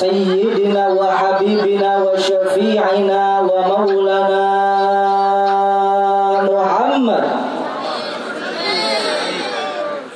[0.00, 4.44] سيدنا وحبيبنا وشفيعنا ومولانا
[6.50, 7.24] محمد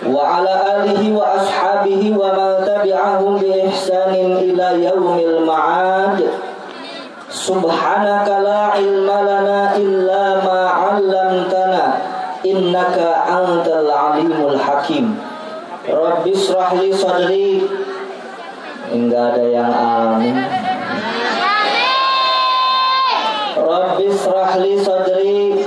[0.06, 4.14] وعلى آله وأصحابه ومن تبعهم بإحسان
[4.44, 6.18] إلى يوم المعاد.
[7.30, 11.82] سبحانك لا علم لنا إلا ما علمتنا
[12.46, 12.96] إنك
[13.38, 15.06] أنت العليم الحكيم.
[15.88, 17.62] رب اشرح لي صدري.
[18.90, 20.34] Enggak ada yang amin.
[23.54, 25.62] Rabbi israh li sadri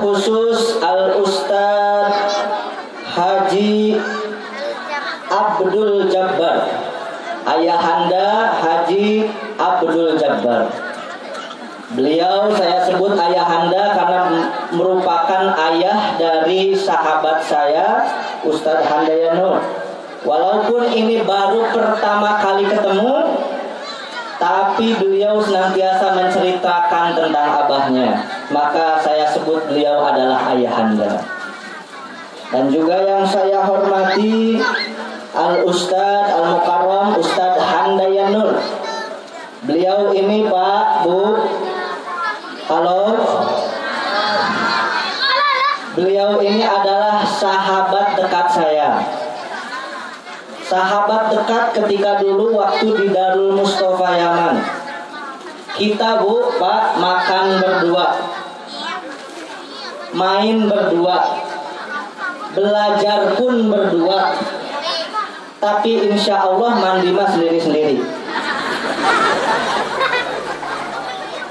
[0.00, 2.08] khusus al ustad
[3.10, 4.00] Haji
[5.28, 6.64] Abdul Jabbar.
[7.44, 9.28] Ayahanda Haji
[9.60, 10.72] Abdul Jabbar.
[11.90, 14.20] Beliau saya sebut ayahanda karena
[14.70, 15.42] merupakan
[15.74, 18.06] ayah dari sahabat saya
[18.46, 19.58] Ustadz Handayano.
[20.22, 23.42] Walaupun ini baru pertama kali ketemu
[24.40, 28.24] Tapi beliau senantiasa menceritakan tentang abahnya.
[28.48, 31.20] Maka saya sebut beliau adalah ayahanda
[32.48, 34.56] Dan juga yang saya hormati
[35.36, 38.56] Al Ustadz Al Mukarram Ustadz Handayanur.
[39.68, 41.20] Beliau ini Pak Bu.
[42.64, 43.02] Halo.
[46.00, 49.19] Beliau ini adalah sahabat dekat saya
[50.70, 54.54] Sahabat dekat ketika dulu waktu di Darul Mustafa Yaman.
[55.74, 58.14] Kita Bu Pak makan berdua.
[60.14, 61.42] Main berdua.
[62.54, 64.38] Belajar pun berdua.
[65.58, 68.06] Tapi insya Allah mandi mas sendiri-sendiri.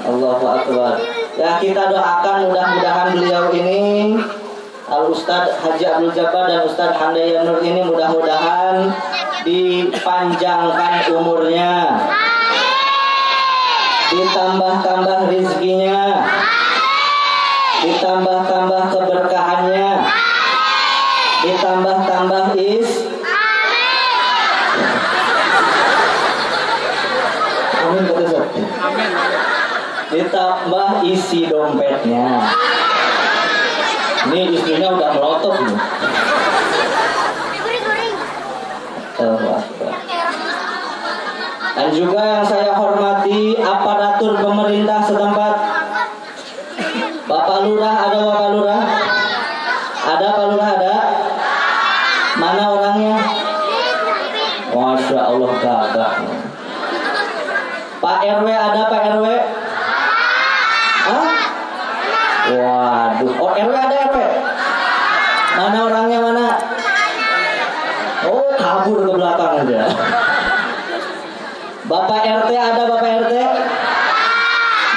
[0.07, 0.95] Allahu Akbar.
[1.35, 4.15] Ya kita doakan mudah-mudahan beliau ini
[4.89, 8.89] Al Ustadz Haji Abdul Jabbar dan Ustadz Handaya Nur ini mudah-mudahan
[9.45, 11.93] dipanjangkan umurnya.
[14.09, 16.25] Ditambah-tambah rizkinya
[17.83, 19.91] ditambah-tambah keberkahannya.
[21.39, 22.89] Ditambah-tambah is.
[27.87, 28.03] Amin.
[28.83, 29.11] Amin.
[30.09, 32.27] Ditambah isi dompetnya.
[34.27, 35.77] Ini istrinya udah melotot nih.
[41.79, 45.53] Dan juga yang saya hormati aparatur pemerintah setempat.
[47.23, 48.81] Bapak Lurah ada Bapak Lurah?
[50.07, 50.95] Ada Pak Lurah ada?
[52.39, 53.15] Mana orangnya?
[54.75, 56.13] Masya Allah gagah.
[57.99, 59.25] Pak RW ada Pak RW?
[61.07, 61.27] Hah?
[62.49, 64.17] Waduh, oh RW ada RW?
[65.59, 66.47] Mana orangnya mana?
[68.23, 69.81] Oh kabur ke belakang aja.
[71.89, 73.33] Bapak RT ada Bapak RT?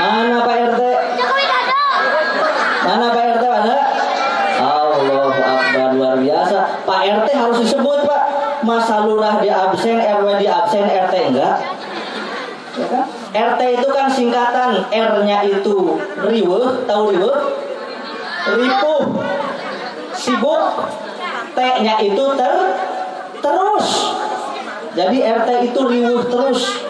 [0.02, 0.80] Mana Pak RT?
[2.82, 3.78] Mana Pak RT ada?
[6.82, 8.22] Pak RT harus disebut Pak.
[8.66, 11.56] Masa lurah di absen, RW di absen, RT enggak.
[12.78, 13.04] Ya kan?
[13.32, 17.38] RT itu kan singkatan R-nya itu riweuh, tahu riweuh?
[18.58, 19.02] Ripuh.
[20.18, 20.62] Sibuk.
[21.52, 22.54] T-nya itu ter
[23.38, 23.88] terus.
[24.98, 26.82] Jadi RT itu riwuh terus.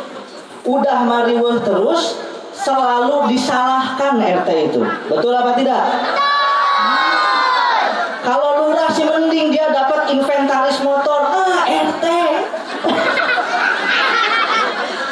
[0.62, 2.22] Udah mariwuh terus,
[2.62, 4.80] selalu disalahkan RT itu.
[5.10, 5.82] Betul apa tidak?
[8.22, 11.26] Kalau lurah sih mending dia dapat inventaris motor.
[11.26, 12.04] Ah, RT.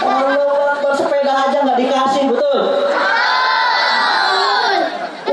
[0.00, 2.61] Allah bersepeda aja nggak dikasih, betul?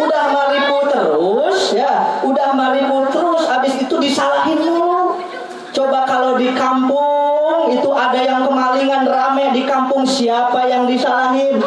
[0.01, 2.21] Udah maripu terus, ya.
[2.25, 5.21] Udah maripu terus, abis itu disalahin mulu.
[5.69, 11.61] Coba kalau di kampung itu ada yang kemalingan rame di kampung siapa yang disalahin?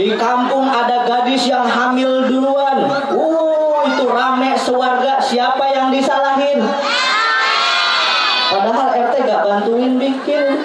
[0.00, 2.88] Di kampung ada gadis yang hamil duluan.
[3.12, 5.20] Uh, itu rame sewarga.
[5.20, 6.64] Siapa yang disalahin?
[8.48, 10.64] Padahal RT gak bantuin bikin.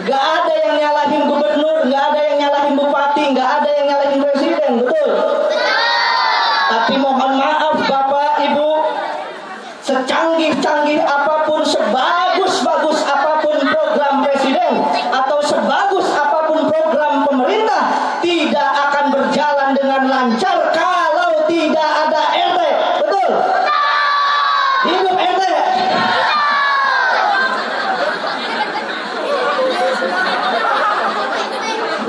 [0.00, 4.70] Gak ada yang nyalahin gubernur, gak ada yang nyalahin bupati, gak ada yang nyalahin presiden,
[4.80, 5.12] betul?
[6.72, 8.70] Tapi mohon maaf Bapak Ibu,
[9.84, 12.29] secanggih-canggih apa pun, apa pun
[14.70, 17.82] presiden atau sebagus apa pun program pemerintah
[18.22, 22.60] tidak akan berjalan dengan lancar kalau tidak ada RT.
[23.02, 23.30] Betul?
[24.86, 25.42] Hidup RT.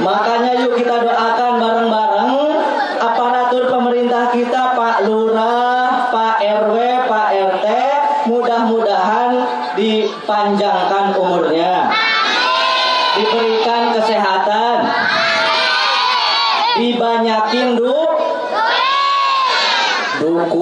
[0.02, 2.34] Makanya yuk kita doakan bareng-bareng
[2.98, 6.76] aparatur pemerintah kita Pak Lurah, Pak RW,
[7.06, 7.66] Pak RT
[8.22, 9.32] mudah-mudahan
[9.74, 11.01] dipanjangkan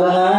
[0.02, 0.39] Allah.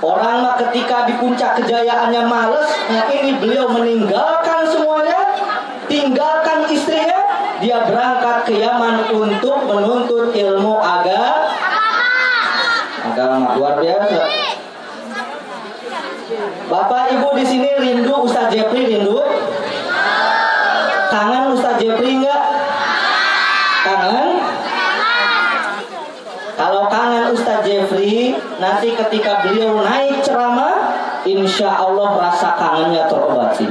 [0.00, 2.72] Orang ketika di puncak kejayaannya males,
[3.12, 5.36] ini beliau meninggalkan semuanya,
[5.92, 7.20] tinggalkan istrinya,
[7.60, 11.52] dia berangkat ke Yaman untuk menuntut ilmu agama.
[13.12, 14.24] Agama luar biasa.
[16.72, 19.20] Bapak Ibu di sini rindu Ustadz Jepri rindu?
[21.12, 22.44] Kangen Ustadz Jepri enggak?
[23.84, 24.30] Kangen?
[26.56, 30.92] Kalau kangen Ustadz Jeffrey, nanti ketika beliau naik ceramah,
[31.24, 33.64] insya Allah rasa kangennya terobati.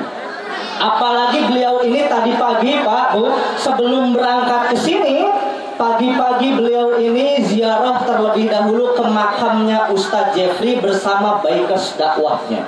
[0.82, 5.30] Apalagi beliau ini tadi pagi Pak Bu, sebelum berangkat ke sini,
[5.78, 12.66] pagi-pagi beliau ini ziarah terlebih dahulu ke makamnya Ustadz Jeffrey bersama baikes dakwahnya.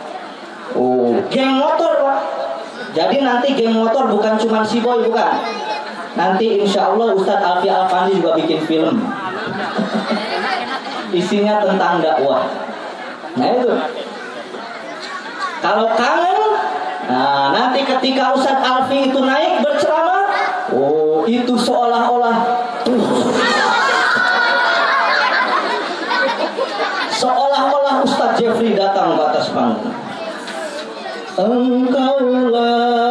[0.77, 2.19] Oh, geng motor Pak.
[2.93, 5.41] Jadi nanti geng motor bukan cuma si boy bukan.
[6.13, 9.01] Nanti insya Allah Ustadz Alfi Alfandi juga bikin film
[11.12, 12.48] isinya tentang dakwah.
[13.36, 13.72] Nah itu.
[15.62, 16.39] Kalau kangen,
[17.06, 20.25] nah nanti ketika Ustadz Alfi itu naik berceramah,
[20.74, 22.38] oh itu seolah-olah
[22.82, 22.98] tuh.
[27.13, 29.94] Seolah-olah Ustadz Jeffrey datang ke atas panggung.
[31.38, 33.11] Engkaulah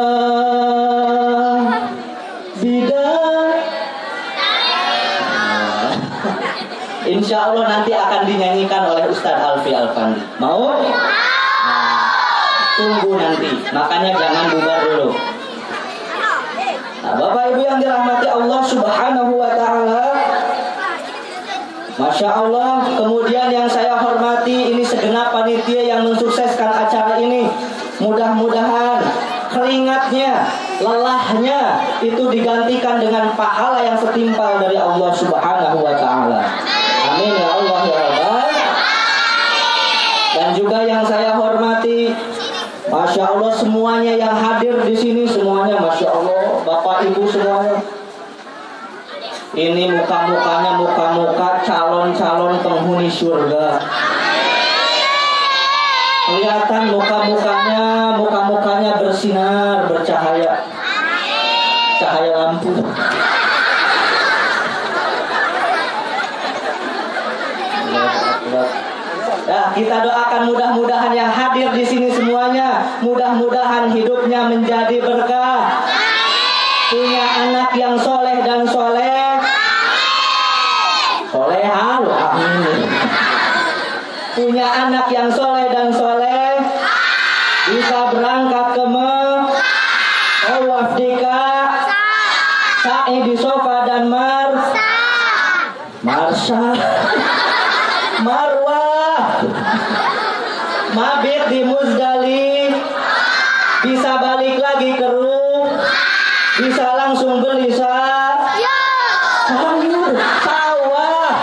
[7.30, 10.18] Insya Allah nanti akan dinyanyikan oleh Ustadz Alfi Alfandi.
[10.42, 10.66] Mau?
[10.82, 12.10] Nah,
[12.74, 13.54] tunggu nanti.
[13.70, 15.14] Makanya jangan bubar dulu.
[17.06, 20.10] Nah, Bapak Ibu yang dirahmati Allah Subhanahu wa taala,
[22.02, 27.46] Masya Allah, kemudian yang saya hormati ini segenap panitia yang mensukseskan acara ini.
[28.02, 29.06] Mudah-mudahan
[29.54, 30.50] keringatnya,
[30.82, 36.42] lelahnya itu digantikan dengan pahala yang setimpal dari Allah Subhanahu wa taala.
[37.20, 38.48] Amin ya Allah ya Rabbal.
[40.30, 42.16] Dan juga yang saya hormati
[42.88, 47.84] Masya Allah semuanya yang hadir di sini semuanya Masya Allah Bapak Ibu semuanya
[49.50, 53.82] ini muka-mukanya muka-muka calon-calon penghuni surga.
[56.30, 60.62] Kelihatan muka-mukanya, muka-mukanya bersinar, bercahaya.
[61.98, 62.70] Cahaya lampu.
[69.74, 75.86] Kita doakan mudah-mudahan yang hadir di sini semuanya, mudah-mudahan hidupnya menjadi berkah.
[76.90, 79.38] Punya anak yang soleh dan soleh,
[81.30, 82.82] soleha loh amin.
[84.34, 86.58] Punya anak yang soleh dan soleh
[87.70, 89.14] bisa berangkat ke me
[90.42, 91.46] tawaf dika
[92.82, 94.50] sa'i di sofa dan mar
[96.02, 96.74] marsa
[98.24, 99.44] marwah
[100.96, 102.72] mabit di muzdali
[103.84, 105.68] bisa balik lagi ke rum
[106.60, 107.94] bisa langsung beli sa
[109.54, 110.12] sayur
[110.44, 111.34] sawah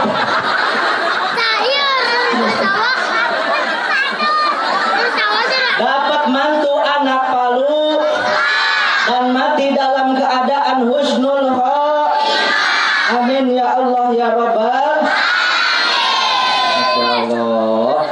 [5.77, 8.01] dapat mantu anak palu
[9.05, 11.85] dan mati dalam keadaan husnul kho
[13.47, 14.95] amin ya Allah ya Rabbal
[16.67, 18.03] Masya Allah.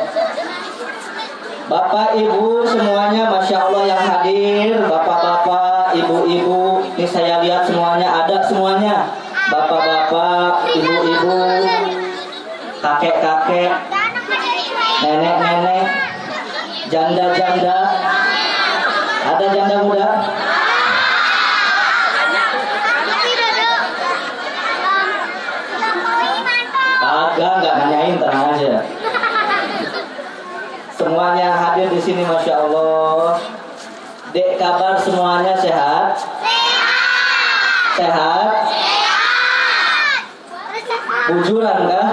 [1.65, 4.79] Bapak Ibu semuanya Masya Allah yang hadir.
[4.87, 9.11] Bapak-bapak, ibu-ibu Ini saya lihat semuanya ada semuanya.
[9.51, 11.39] Bapak-bapak, ibu-ibu
[12.79, 13.71] Kakek-kakek
[15.03, 15.85] Nenek-nenek
[16.87, 17.79] Janda-janda.
[19.25, 20.09] Ada janda muda?
[27.35, 28.75] Agak nggak nanyain tenang aja
[30.95, 33.35] Semuanya hadir di sini Masya Allah.
[34.31, 36.15] Dek kabar semuanya sehat?
[37.99, 38.51] Sehat?
[41.35, 42.09] Bujuran kah?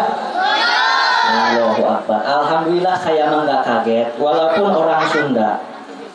[1.33, 2.21] Allahu Akbar.
[2.27, 5.63] Alhamdulillah saya mah nggak kaget Walaupun orang Sunda.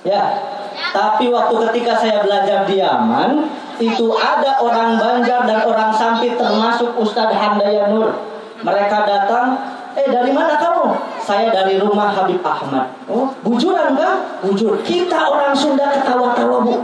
[0.04, 0.44] Ya
[0.92, 3.48] Tapi waktu ketika saya belajar di Yaman
[3.80, 8.12] Itu ada orang Banjar dan orang Sampit Termasuk Ustadz Handaya Nur.
[8.60, 10.94] Mereka datang Eh dari mana kamu?
[11.26, 12.86] Saya dari rumah Habib Ahmad.
[13.10, 14.22] Oh bujuran kah?
[14.46, 14.78] Bujur.
[14.86, 16.76] Kita orang Sunda ketawa-tawa bu.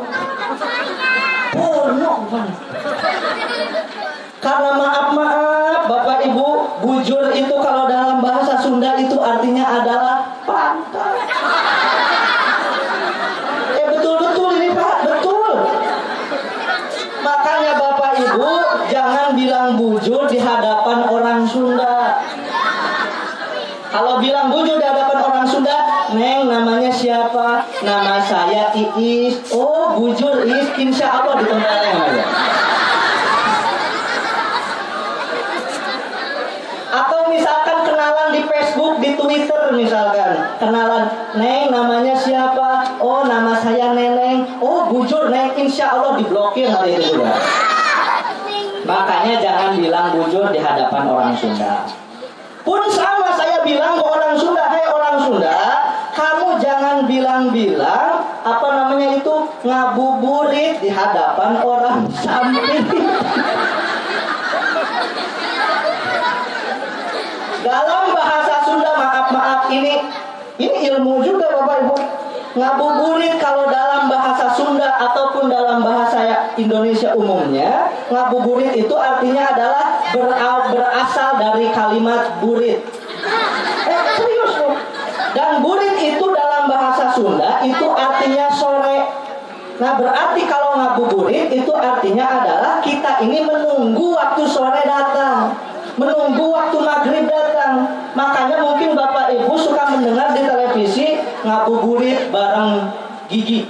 [1.53, 2.25] Porno
[4.43, 6.47] karena maaf-maaf Bapak Ibu
[6.83, 11.15] Bujur itu kalau dalam bahasa Sunda itu artinya adalah pantai
[13.79, 15.53] Eh betul-betul ini Pak Betul.
[17.23, 18.51] Makanya Bapak Ibu
[18.91, 21.92] Jangan bilang bujur di hadapan orang Sunda
[23.93, 27.61] Kalau bilang bujur di hadapan orang Sunda Neng namanya siapa?
[27.85, 29.53] Nama saya Iis.
[29.53, 32.25] Oh bujur Iis Insya Allah ditentukan aja
[36.93, 40.57] Atau misalkan kenalan di Facebook, di Twitter misalkan.
[40.57, 42.97] Kenalan, Neng namanya siapa?
[42.97, 44.57] Oh nama saya Neneng.
[44.57, 47.37] Oh bujur Neng, insya Allah diblokir hari itu juga.
[48.85, 52.02] Makanya jangan bilang bujur di hadapan orang Sunda
[52.63, 55.59] Pun sama saya bilang ke orang Sunda Hei orang Sunda
[56.15, 59.35] Kamu jangan bilang-bilang Apa namanya itu
[59.67, 62.87] Ngabuburit di hadapan orang samping
[67.63, 69.95] Dalam bahasa Sunda maaf-maaf ini
[70.53, 71.95] ini ilmu juga Bapak Ibu.
[72.53, 80.05] Ngabuburit kalau dalam bahasa Sunda ataupun dalam bahasa Indonesia umumnya, ngabuburit itu artinya adalah
[80.69, 82.85] berasal dari kalimat burit.
[83.89, 84.77] Eh serius loh.
[85.33, 89.01] Dan burit itu dalam bahasa Sunda itu artinya sore.
[89.81, 95.57] Nah berarti kalau ngabuburit itu artinya adalah kita ini menunggu waktu sore datang
[95.97, 97.87] menunggu waktu maghrib datang.
[98.13, 101.07] Makanya mungkin bapak ibu suka mendengar di televisi
[101.45, 102.93] ngabuburit bareng
[103.29, 103.65] Gigi,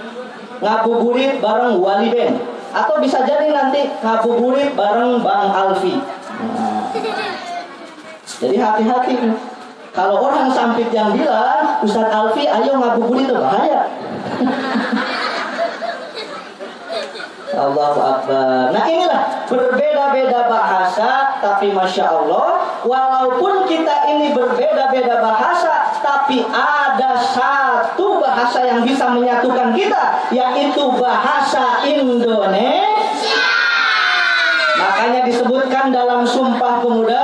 [0.60, 2.36] ngabuburit bareng Wali Ben,
[2.74, 5.96] atau bisa jadi nanti ngabuburit bareng Bang Alfi.
[6.44, 6.92] Nah.
[8.44, 9.16] Jadi hati-hati.
[9.94, 13.82] Kalau orang sampit yang bilang Ustadz Alfi ayo ngabuburit itu bahaya.
[17.58, 18.74] Allahu Akbar.
[18.74, 28.20] Nah inilah berbeda-beda bahasa, tapi masya Allah walaupun kita ini berbeda-beda bahasa, tapi ada satu
[28.20, 32.94] bahasa yang bisa menyatukan kita, yaitu bahasa Indonesia.
[34.74, 37.24] Makanya disebutkan dalam Sumpah Pemuda,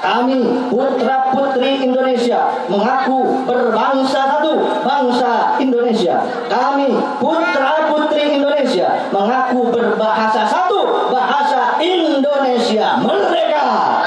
[0.00, 6.22] kami putra putri Indonesia mengaku berbangsa satu, bangsa Indonesia.
[6.46, 13.00] Kami putra putri Indonesia mengaku berbahasa satu, bahasa Indonesia.
[13.00, 14.04] Merdeka!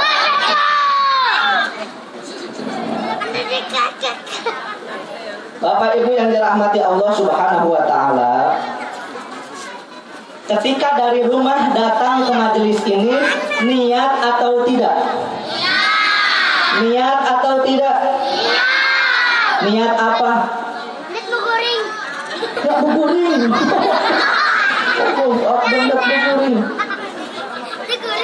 [5.59, 8.55] Bapak Ibu yang dirahmati Allah Subhanahu wa taala,
[10.47, 13.11] ketika dari rumah datang ke majelis ini
[13.67, 14.95] niat atau tidak?
[16.79, 17.95] Niat atau tidak?
[19.67, 20.58] Niat apa?
[22.59, 22.79] Lihat
[26.27, 26.57] goreng.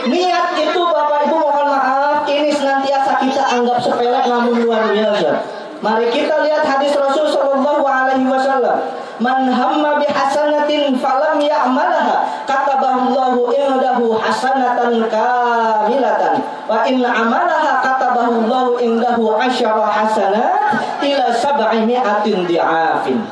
[0.06, 5.42] Niat itu Bapak Ibu mohon maaf ini senantiasa kita anggap sepele namun luar biasa.
[5.82, 8.77] Mari kita lihat hadis Rasul Shallallahu Alaihi Wasallam.
[9.18, 18.72] Man hamma bi hasanatin falam ya'malaha katabahu indahu hasanatan kamilatan wa in amalaha katabahu Allahu
[18.84, 23.24] indahu asyara hasanat ila sab'i mi'atin di'afin.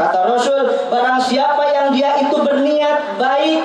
[0.00, 3.60] Kata Rasul, barang siapa yang dia itu berniat baik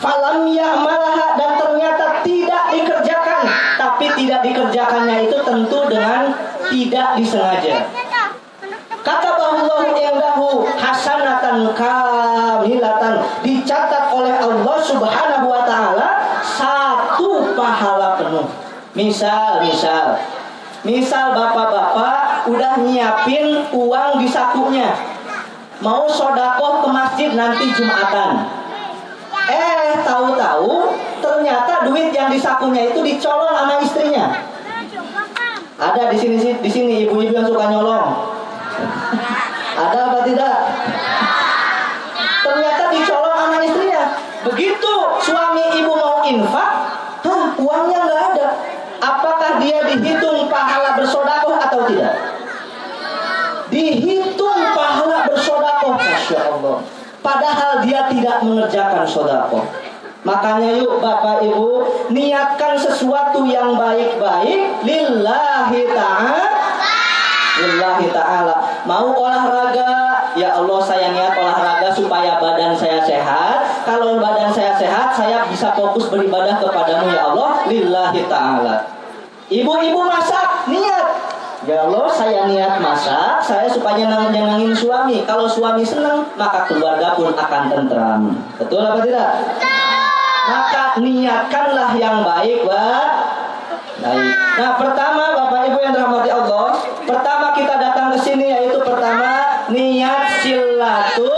[0.00, 3.44] falam ya'malaha dan ternyata tidak dikerjakan
[3.76, 6.32] tapi tidak dikerjakannya itu tentu dengan
[6.72, 7.84] tidak disengaja.
[9.04, 18.48] Kata bahullahu indahu hasanatan kamilatan dicatat oleh Allah Subhanahu wa taala satu pahala penuh.
[18.96, 20.16] Misal misal.
[20.80, 25.16] Misal bapak-bapak udah nyiapin uang di sakunya
[25.84, 28.48] mau sodakoh ke masjid nanti jumatan
[29.46, 30.90] Eh, tahu-tahu
[31.22, 34.42] ternyata duit yang di sakunya itu dicolong sama istrinya.
[35.78, 38.10] Ada di sini di sini ibu-ibu yang suka nyolong.
[39.78, 40.56] Ada apa tidak?
[42.42, 44.02] Ternyata dicolong sama istrinya.
[44.50, 46.72] Begitu suami ibu mau infak,
[47.22, 48.48] hah, uangnya nggak ada.
[48.98, 52.14] Apakah dia dihitung pahala bersodakoh atau tidak?
[53.70, 56.82] Dihitung pahala bersodakoh, masya Allah.
[57.26, 59.66] Padahal dia tidak mengerjakan sodakoh.
[60.22, 61.70] Makanya yuk Bapak Ibu
[62.14, 66.46] niatkan sesuatu yang baik-baik lillahi ta'ala.
[67.56, 68.54] Lillahi ta'ala.
[68.86, 73.82] Mau olahraga, ya Allah saya niat olahraga supaya badan saya sehat.
[73.82, 77.66] Kalau badan saya sehat, saya bisa fokus beribadah kepadamu ya Allah.
[77.66, 78.86] Lillahi ta'ala.
[79.46, 81.25] Ibu-ibu masak, niat.
[81.66, 85.26] Ya Allah, saya niat masak, saya supaya nyenangin suami.
[85.26, 88.38] Kalau suami senang, maka keluarga pun akan tentram.
[88.54, 89.34] Betul apa tidak?
[90.46, 93.06] Maka niatkanlah yang baik, Pak.
[93.98, 94.30] Baik.
[94.62, 96.70] Nah, pertama Bapak Ibu yang dirahmati Allah,
[97.02, 101.34] pertama kita datang ke sini yaitu pertama niat silatu.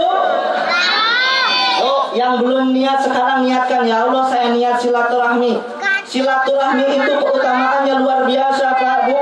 [1.80, 5.56] Oh, yang belum niat sekarang niatkan ya Allah saya niat silaturahmi.
[6.04, 9.18] Silaturahmi itu keutamaannya luar biasa, Pak, Bu.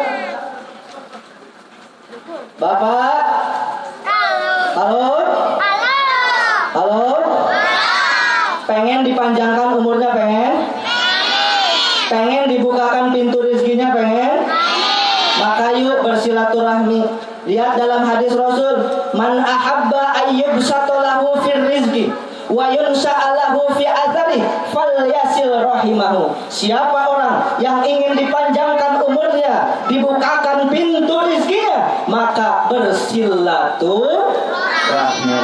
[2.56, 3.20] Bapak,
[4.72, 5.12] halo,
[6.72, 7.12] halo,
[8.64, 10.64] pengen dipanjangkan umurnya pengen,
[12.08, 12.48] pengen.
[12.48, 14.48] Dibukakan pintu rezekinya pengen,
[15.36, 17.04] maka yuk bersilaturahmi.
[17.44, 22.08] Lihat dalam hadis Rasul, man ahabba ayyubsatalahu fir rizki
[22.50, 26.30] wa yunsa'alahu fi athari falyasil rahimahu.
[26.46, 35.42] Siapa orang yang ingin dipanjangkan umurnya, dibukakan pintu rizkinya, maka bersilaturahmi.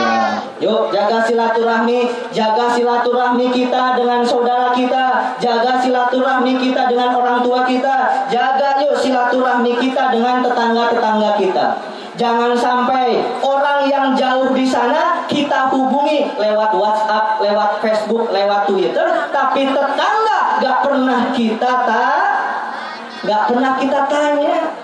[0.62, 7.67] Yuk jaga silaturahmi, jaga silaturahmi kita dengan saudara kita, jaga silaturahmi kita dengan orang tua
[7.67, 11.67] kita, jaga yuk silaturahmi kita dengan tetangga-tetangga kita.
[12.12, 19.33] Jangan sampai orang yang jauh di sana kita hubungi lewat WhatsApp, lewat Facebook, lewat Twitter,
[19.33, 22.29] tapi tetangga gak pernah kita tak,
[23.25, 24.77] gak pernah kita tanya.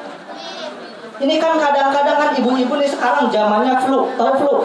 [1.21, 4.57] Ini kan kadang-kadang kan ibu-ibu nih sekarang zamannya flu, tahu flu?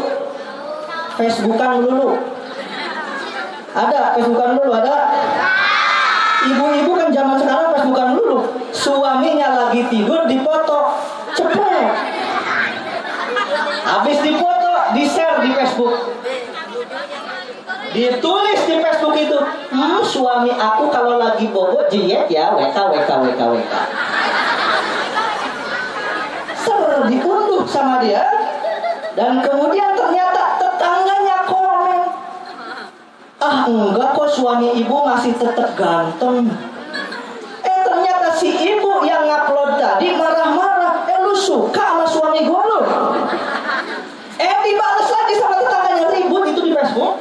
[1.19, 2.15] Facebookan dulu.
[3.75, 5.11] Ada Facebookan dulu ada.
[6.47, 8.37] Ibu-ibu kan zaman sekarang Facebookan dulu.
[8.71, 10.95] Suaminya lagi tidur dipoto,
[11.35, 12.12] cepet.
[13.93, 15.93] Habis dipoto, di-share di Facebook.
[17.93, 19.37] Ditulis di Facebook itu,
[19.69, 23.81] hmm, suami aku kalau lagi bobo jeyet ya, weka weka weka weka.
[26.57, 28.25] Ser diunduh sama dia,
[29.13, 32.01] dan kemudian ternyata tetangganya komen.
[33.45, 36.49] Ah enggak kok suami ibu masih tetap ganteng.
[37.61, 41.05] Eh ternyata si ibu yang ngupload tadi marah-marah.
[41.05, 42.81] Eh lu suka sama suami gue lu?
[45.23, 47.15] lagi sama tetangganya ribut itu di Facebook,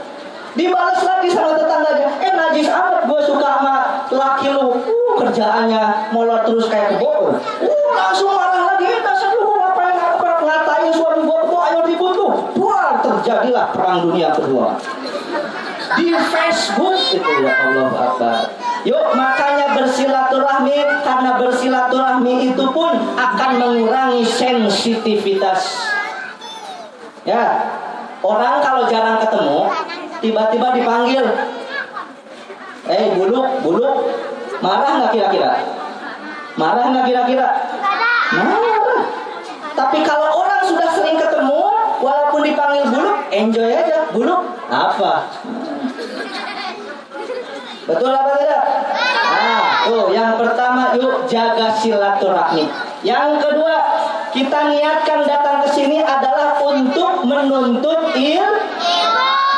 [0.58, 2.08] dibalas lagi sama tetangganya.
[2.18, 3.76] Eh najis amat gue suka sama
[4.10, 4.74] laki lu.
[4.74, 7.38] Uh, kerjaannya molor terus kayak kebo.
[7.62, 8.90] Uh, langsung marah lagi.
[8.90, 12.32] Eh dasar lu mau ngapain apa ngatain suami gue kebo ayo ribut tuh.
[12.58, 14.74] Buar terjadilah perang dunia kedua.
[15.92, 18.36] Di Facebook itu ya Allah Akbar.
[18.82, 25.78] Yuk makanya bersilaturahmi karena bersilaturahmi itu pun akan mengurangi sensitivitas.
[27.22, 27.71] Ya,
[28.22, 29.60] orang kalau jarang ketemu,
[30.22, 31.24] tiba-tiba dipanggil,
[32.86, 33.96] eh buluk, buluk,
[34.62, 35.52] marah nggak kira-kira?
[36.54, 37.48] Marah nggak kira-kira?
[38.38, 38.70] Marah.
[39.72, 41.62] Tapi kalau orang sudah sering ketemu,
[41.98, 44.08] walaupun dipanggil buluk, enjoy aja.
[44.12, 45.32] Buluk apa?
[47.82, 48.64] Betul apa tidak?
[49.32, 52.68] Nah, tuh yang pertama yuk jaga silaturahmi.
[53.02, 53.91] Yang kedua,
[54.32, 58.40] kita niatkan datang ke sini adalah untuk menuntut il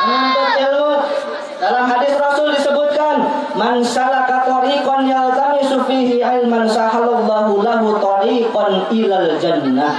[0.05, 0.93] menuntut ilmu.
[1.55, 3.23] Dalam hadis Rasul disebutkan,
[3.55, 9.95] "Man salaka tariqan yaltamisu fihi ilman sahalallahu lahu tariqan ilal jannah."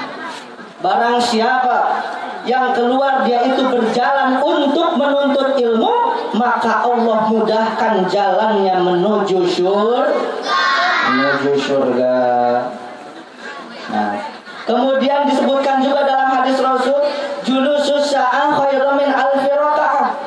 [0.85, 2.05] Barang siapa
[2.45, 5.95] yang keluar dia itu berjalan untuk menuntut ilmu,
[6.37, 10.13] maka Allah mudahkan jalannya menuju surga.
[11.11, 12.17] Menuju surga.
[13.87, 14.15] Nah,
[14.67, 17.01] kemudian disebutkan juga dalam hadis Rasul,
[17.47, 20.19] julusus sa'ah khairu min alfi rakaah.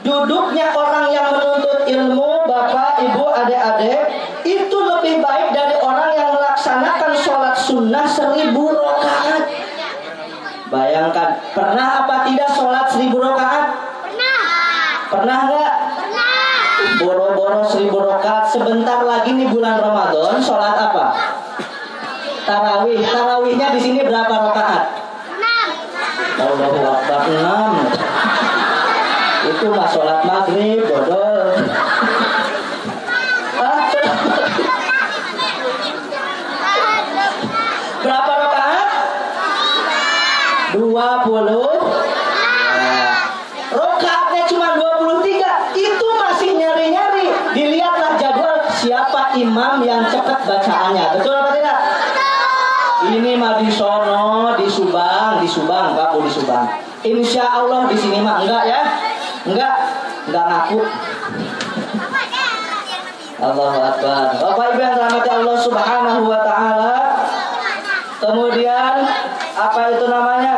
[0.00, 4.02] Duduknya orang yang menuntut ilmu, Bapak, Ibu, adik-adik,
[4.48, 9.44] itu lebih baik dari orang yang melaksanakan sholat sunnah seribu rakaat.
[10.72, 13.64] Bayangkan, pernah apa tidak sholat seribu rakaat?
[14.04, 14.40] Pernah.
[15.12, 15.74] Pernah nggak?
[15.96, 16.36] Pernah.
[17.00, 18.48] Boro-boro seribu rakaat.
[18.48, 21.06] Sebentar lagi nih bulan Ramadan, sholat apa?
[22.48, 23.04] Tarawih.
[23.04, 24.96] Tarawihnya di sini berapa rakaat?
[25.36, 25.68] Enam.
[26.40, 31.60] Allahu Akbar 6 Itu mah sholat maghrib bodol
[33.60, 33.84] Ah,
[38.00, 38.88] Berapa rakaat?
[40.72, 41.20] 20 Nah,
[43.68, 51.47] Rakaatnya cuma 23 Itu masih nyari-nyari Dilihatlah jadwal siapa imam yang cepat bacaannya Betul?
[52.98, 56.66] Ini mah di sono, di Subang, di Subang, Bapak di Subang.
[57.06, 58.82] Insya Allah di sini mah enggak ya,
[59.46, 59.74] enggak,
[60.26, 60.82] enggak ngaku.
[63.38, 64.34] Allahu Akbar.
[64.42, 66.96] Bapak Ibu yang dirahmati Allah Subhanahu Wa Taala.
[68.18, 69.06] Kemudian
[69.54, 70.56] apa itu namanya?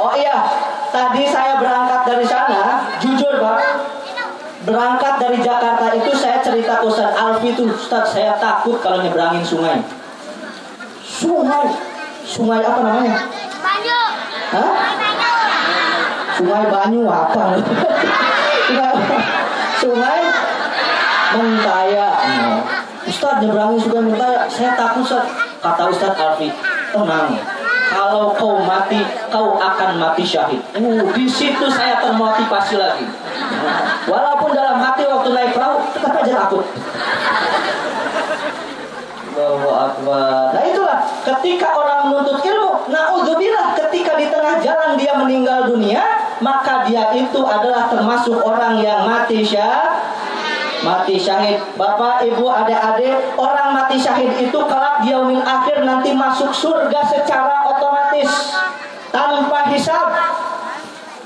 [0.00, 0.40] Oh iya,
[0.88, 3.60] tadi saya berangkat dari sana, jujur Pak,
[4.64, 9.44] berangkat dari Jakarta itu saya cerita ke Ustaz Alfi itu, Ustaz saya takut kalau nyebrangin
[9.44, 9.84] sungai.
[11.04, 11.68] Sungai,
[12.24, 13.28] sungai apa namanya?
[13.60, 14.00] Banyu.
[14.56, 14.72] Hah?
[14.96, 15.34] Banyu.
[16.40, 17.60] Sungai Banyu apa?
[19.84, 20.22] sungai
[21.34, 22.08] Mentaya.
[23.04, 25.04] Ustaz nyebrangin sungai Mentaya, saya takut.
[25.60, 26.48] Kata Ustaz Alfi,
[26.92, 27.36] tenang.
[27.94, 30.60] Kalau kau mati, kau akan mati syahid.
[30.72, 33.06] Uh, di situ saya termotivasi lagi.
[34.08, 36.64] Walaupun dalam hati waktu naik perahu, tetap aja takut.
[39.34, 40.54] Allahu Akbar.
[40.54, 40.83] Nah itulah
[41.44, 46.00] ketika orang menuntut ilmu, naudzubillah ketika di tengah jalan dia meninggal dunia,
[46.40, 50.00] maka dia itu adalah termasuk orang yang mati syah
[50.80, 51.60] mati syahid.
[51.76, 57.68] Bapak, Ibu, adik-adik, orang mati syahid itu kelak di yaumil akhir nanti masuk surga secara
[57.76, 58.56] otomatis
[59.12, 60.16] tanpa hisab.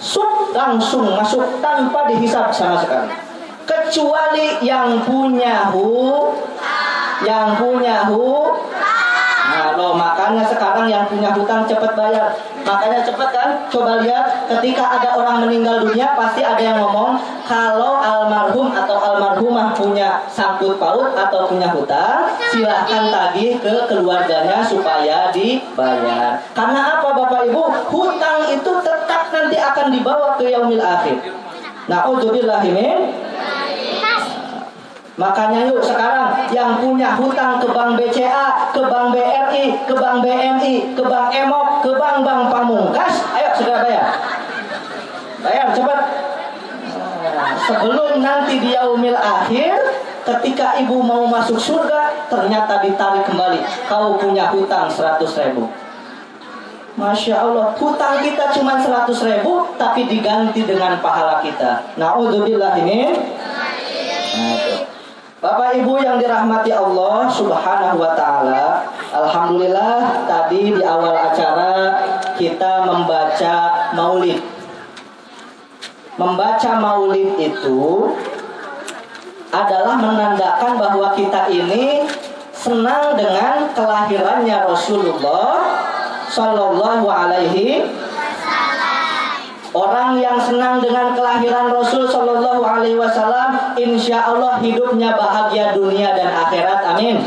[0.02, 3.11] Sub langsung masuk tanpa dihisab sama sekali.
[3.66, 6.35] Kecuali yang punya hu
[7.26, 8.54] yang punya hu
[9.79, 12.35] Nah, loh, makanya sekarang yang punya hutang cepat bayar.
[12.67, 13.49] Makanya cepat kan?
[13.71, 17.14] Coba lihat ketika ada orang meninggal dunia pasti ada yang ngomong
[17.47, 25.31] kalau almarhum atau almarhumah punya sangkut paut atau punya hutang, silahkan tagih ke keluarganya supaya
[25.31, 26.43] dibayar.
[26.59, 27.62] Karena apa Bapak Ibu?
[27.95, 31.23] Hutang itu tetap nanti akan dibawa ke yaumil akhir.
[31.87, 33.14] Na'udzubillahimin
[35.18, 40.94] Makanya yuk sekarang yang punya hutang ke Bank BCA, ke Bank BRI, ke Bank BMI,
[40.94, 44.07] ke Bank Emok, ke Bank Bank Pamungkas, ayo segera bayar.
[45.42, 46.00] Bayar cepat.
[47.66, 49.74] Sebelum nanti di yaumil akhir,
[50.22, 53.59] ketika ibu mau masuk surga, ternyata ditarik kembali.
[53.90, 55.18] Kau punya hutang 100
[55.50, 55.66] ribu.
[56.94, 61.94] Masya Allah, hutang kita cuma 100 ribu, tapi diganti dengan pahala kita.
[61.98, 63.18] Na'udzubillah ini.
[64.38, 64.97] Nah, itu.
[65.38, 68.83] Bapak Ibu yang dirahmati Allah Subhanahu wa taala,
[69.14, 71.94] alhamdulillah tadi di awal acara
[72.35, 73.55] kita membaca
[73.94, 74.42] Maulid.
[76.18, 78.11] Membaca Maulid itu
[79.55, 82.03] adalah menandakan bahwa kita ini
[82.51, 85.87] senang dengan kelahirannya Rasulullah
[86.35, 87.87] Shallallahu Alaihi
[89.76, 96.33] Orang yang senang dengan kelahiran Rasul Shallallahu Alaihi Wasallam, insya Allah hidupnya bahagia dunia dan
[96.33, 96.81] akhirat.
[96.96, 97.20] Amin.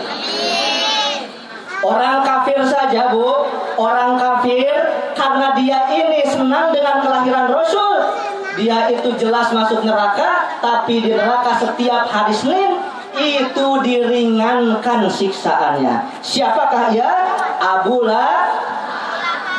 [1.86, 3.46] Orang kafir saja bu,
[3.78, 4.74] orang kafir
[5.14, 8.10] karena dia ini senang dengan kelahiran Rasul,
[8.58, 12.78] dia itu jelas masuk neraka, tapi di neraka setiap hari Senin
[13.18, 16.22] itu diringankan siksaannya.
[16.26, 17.12] Siapakah ya?
[17.58, 18.50] Abu Lahab.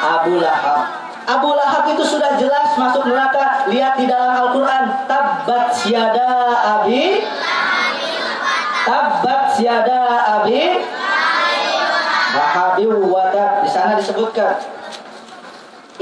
[0.02, 1.01] Abu Lahab.
[1.22, 3.70] Abu Lahab itu sudah jelas masuk neraka.
[3.70, 5.06] Lihat di dalam Al-Quran.
[5.06, 6.30] Tabbat siada
[6.82, 7.22] abi.
[8.82, 10.00] Tabbat siada
[10.42, 10.82] abi.
[12.34, 13.62] Wahabi wadat.
[13.62, 14.58] Di sana disebutkan.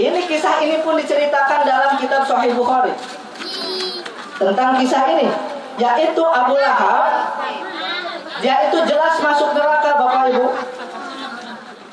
[0.00, 2.96] Ini kisah ini pun diceritakan dalam kitab Sahih Bukhari.
[4.40, 5.28] Tentang kisah ini.
[5.76, 7.37] Yaitu Abu Lahab.
[8.40, 10.46] Dia itu jelas masuk neraka Bapak Ibu.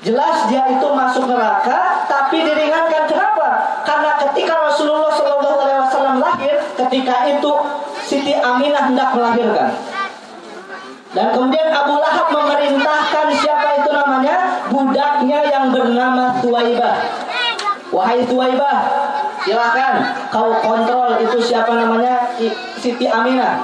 [0.07, 3.83] Jelas dia itu masuk neraka, tapi diringankan kenapa?
[3.83, 7.51] Karena ketika Rasulullah Shallallahu Alaihi Wasallam lahir, ketika itu
[8.07, 9.75] Siti Aminah hendak melahirkan.
[11.11, 17.03] Dan kemudian Abu Lahab memerintahkan siapa itu namanya budaknya yang bernama Tuwaibah.
[17.91, 18.77] Wahai Tuwaibah,
[19.43, 22.31] silakan kau kontrol itu siapa namanya
[22.79, 23.59] Siti Aminah.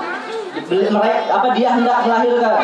[1.32, 2.60] Apa dia hendak melahirkan.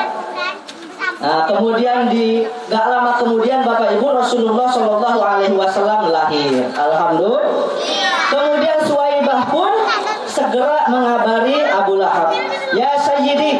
[1.20, 6.64] Nah, kemudian di gak lama kemudian Bapak Ibu Rasulullah Shallallahu Alaihi Wasallam lahir.
[6.72, 7.44] Alhamdulillah.
[8.32, 9.68] Kemudian Suwaibah pun
[10.24, 12.32] segera mengabari Abu Lahab.
[12.72, 13.60] Ya Sayyidi,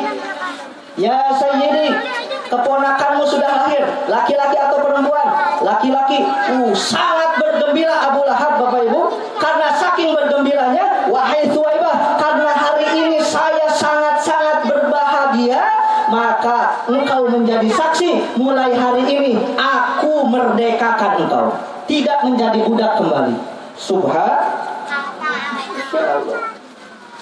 [0.96, 2.00] ya Sayyidi,
[2.48, 3.84] keponakanmu sudah lahir.
[4.08, 5.28] Laki-laki atau perempuan?
[5.60, 6.24] Laki-laki.
[6.24, 9.02] Uh, sangat bergembira Abu Lahab Bapak Ibu.
[9.36, 18.40] Karena saking bergembiranya, wahai Suwaibah, karena hari ini saya sangat-sangat berbahagia maka engkau menjadi saksi
[18.40, 21.48] mulai hari ini aku merdekakan engkau.
[21.88, 23.36] Tidak menjadi budak kembali.
[23.80, 24.60] Subhan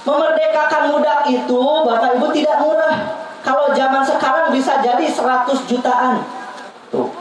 [0.08, 2.95] memerdekakan budak itu Bapak Ibu tidak murah
[3.43, 6.23] kalau zaman sekarang bisa jadi 100 jutaan.
[6.88, 7.12] Tuh.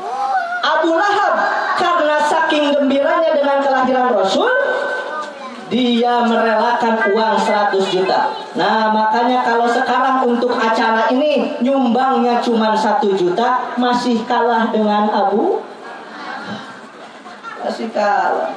[0.63, 1.35] Abu Lahab
[1.79, 4.51] karena saking gembiranya dengan kelahiran Rasul
[5.67, 8.31] dia merelakan uang 100 juta.
[8.55, 15.63] Nah makanya kalau sekarang untuk acara ini nyumbangnya cuma satu juta masih kalah dengan Abu
[17.67, 18.55] masih kalah.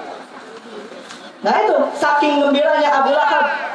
[1.40, 3.70] Nah itu saking gembiranya Abu Lahab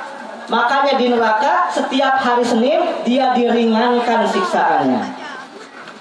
[0.44, 5.02] Makanya di neraka setiap hari Senin dia diringankan siksaannya.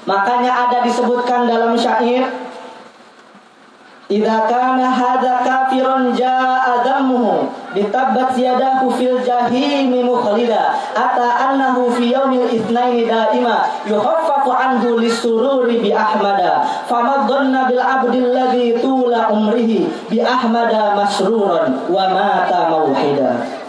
[0.03, 2.27] Makanya ada disebutkan dalam syair
[4.13, 12.45] Idza kana hadza kafiran jaa dammuhu bitabbat yadahu fil jahimi mukhlida ata annahu fi yaumil
[12.45, 20.93] itsnaini daima yukhaffafu anhu lisururi bi ahmada famadhanna bil abdil ladzi tula umrihi bi ahmada
[20.93, 23.62] masruran wa mata mauhida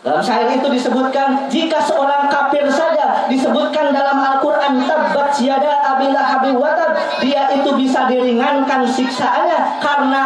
[0.00, 6.56] dalam syair itu disebutkan jika seorang kafir saja disebutkan dalam Al-Qur'an tabbat siada abilah habi
[6.56, 10.24] watab dia itu bisa diringankan siksaannya karena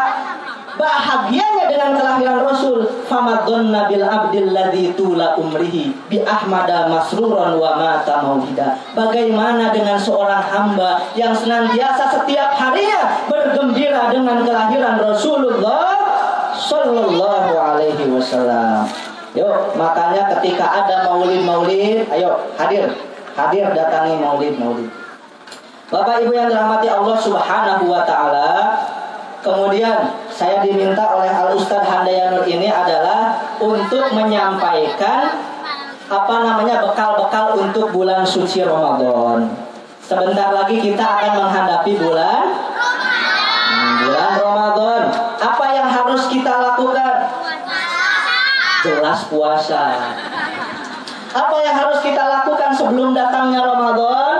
[0.78, 2.86] bahagianya dengan kelahiran Rasul.
[3.06, 10.40] Famadonna bil abdil ladzi tula umrihi bi ahmada masruran wa mata mauhida bagaimana dengan seorang
[10.40, 15.94] hamba yang senantiasa setiap harinya bergembira dengan kelahiran Rasulullah
[16.56, 22.86] sallallahu alaihi wasallam Yuk, makanya ketika ada maulid-maulid, ayo hadir,
[23.34, 24.86] hadir datangi maulid-maulid.
[25.90, 28.78] Bapak Ibu yang dirahmati Allah Subhanahu wa taala,
[29.42, 35.34] kemudian saya diminta oleh Al Ustadz Handayanur ini adalah untuk menyampaikan
[36.08, 39.50] apa namanya bekal-bekal untuk bulan suci Ramadan.
[39.98, 42.63] Sebentar lagi kita akan menghadapi bulan
[48.84, 50.12] jelas puasa.
[51.34, 54.36] Apa yang harus kita lakukan sebelum datangnya Ramadan?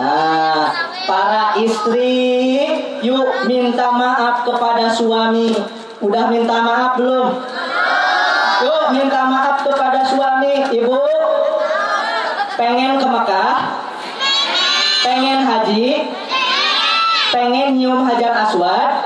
[0.00, 0.72] Nah,
[1.04, 2.72] para istri,
[3.04, 5.52] yuk minta maaf kepada suami.
[6.00, 7.28] Udah minta maaf belum?
[8.64, 11.04] Yuk minta maaf kepada suami, ibu.
[12.56, 13.54] Pengen ke Mekah?
[15.04, 16.10] Pengen haji?
[17.30, 19.04] Pengen nyium hajar aswad?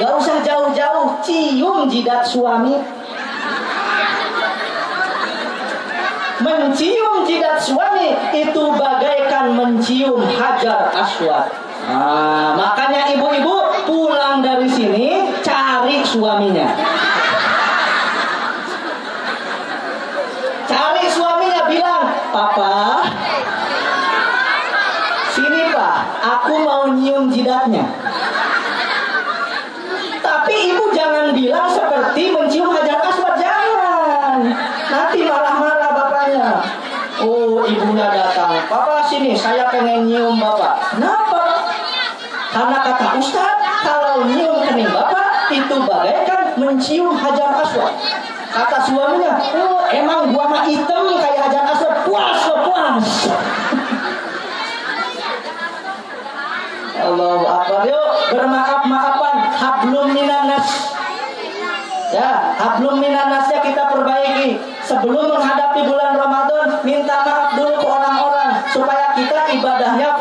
[0.00, 2.80] Gak usah jauh-jauh, cium jidat suami
[6.40, 11.52] Mencium jidat suami itu bagaikan mencium hajar aswad.
[11.84, 16.68] Nah, makanya ibu-ibu pulang dari sini cari suaminya.
[20.64, 23.04] Cari suaminya bilang, "Papa,
[27.00, 27.84] nyium jidatnya.
[30.20, 34.40] Tapi ibu jangan bilang seperti mencium hajar aswad jangan.
[34.90, 36.48] Nanti marah-marah bapaknya.
[37.24, 38.06] Oh ibunya
[38.70, 40.94] Papa sini saya pengen nyium bapak.
[40.94, 41.42] Kenapa?
[42.54, 47.90] Karena kata Ustadz kalau nyium kening bapak itu bagaikan mencium hajar aswad.
[48.54, 52.06] Kata suaminya, oh emang gua mah hitam kayak hajar aswad.
[52.06, 53.06] Puas puas.
[57.10, 57.90] Allahu Akbar.
[57.90, 59.36] Yuk bermaaf-maafan.
[59.50, 60.94] Hablum minanas.
[62.10, 64.58] Ya, hablum minanasnya kita perbaiki.
[64.82, 67.86] Sebelum menghadapi bulan Ramadan, minta maaf dulu ke
[68.70, 70.14] supaya kita ibadahnya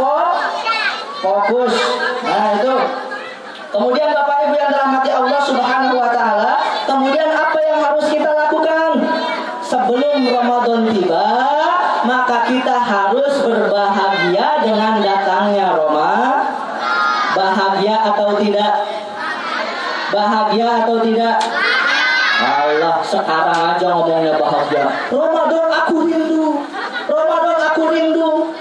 [1.21, 1.73] fokus.
[2.25, 2.75] Nah, itu.
[3.69, 6.57] Kemudian Bapak Ibu yang dirahmati Allah Subhanahu wa taala,
[6.89, 8.97] kemudian apa yang harus kita lakukan?
[9.61, 11.29] Sebelum Ramadan tiba,
[12.09, 16.41] maka kita harus berbahagia dengan datangnya Roma.
[17.37, 18.73] Bahagia atau tidak?
[20.09, 21.37] Bahagia atau tidak?
[22.39, 24.83] Allah sekarang aja ngomongnya bahagia.
[25.13, 26.18] Ramadan aku rindu.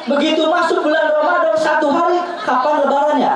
[0.08, 2.16] Begitu masuk bulan Ramadan satu hari,
[2.48, 3.32] kapan lebarannya?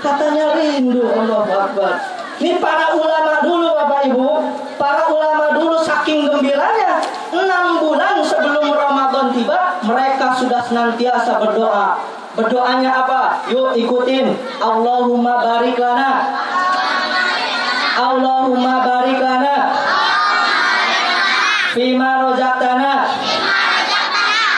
[0.00, 1.94] Katanya rindu Allah Akbar.
[2.42, 4.28] Ini para ulama dulu Bapak Ibu,
[4.74, 6.98] para ulama dulu saking gembiranya
[7.30, 12.02] enam bulan sebelum Ramadan tiba mereka sudah senantiasa berdoa.
[12.32, 13.46] Berdoanya apa?
[13.52, 14.32] Yuk ikutin.
[14.58, 16.12] Allahumma barik lana.
[18.00, 19.58] Allahumma barik lana.
[21.76, 23.01] Fima rojaktana.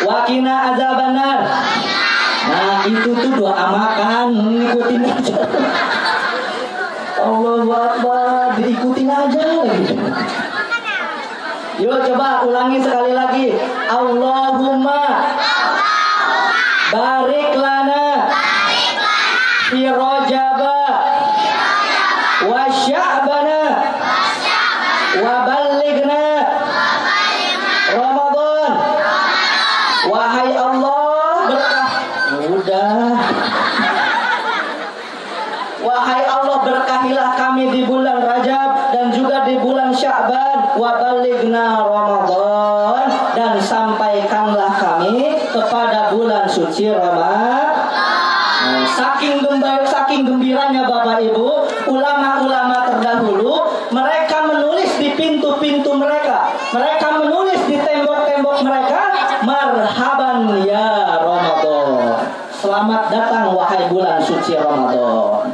[0.05, 1.39] Wakina azabannar.
[2.45, 5.39] Nah itu tuh doa makan Ngikutin aja
[7.25, 9.97] Allah Akbar Diikutin aja gitu.
[11.75, 13.51] Yuk coba ulangi sekali lagi
[13.91, 15.27] Allahumma
[16.95, 18.31] Barik lana
[19.67, 20.81] Fi rojaba
[22.47, 23.63] Wa sya'bana
[25.19, 26.25] Wa balligna
[27.91, 28.73] Ramadan
[30.15, 31.91] Wahai Allah berkah
[32.55, 33.19] Udah
[35.83, 43.07] Wahai Allah berkahilah kami di bulan Rajab dan juga di bulan Sya'ban wa balighna Ramadan
[43.35, 46.15] dan sampaikanlah kami kepada
[46.83, 47.71] Ramadan.
[48.65, 53.63] Nah, saking gembira, saking gembiranya Bapak Ibu, ulama-ulama terdahulu
[53.95, 59.01] mereka menulis di pintu-pintu mereka, mereka menulis di tembok-tembok mereka,
[59.47, 62.25] marhaban ya Ramadan.
[62.59, 65.53] Selamat datang wahai bulan suci Ramadan.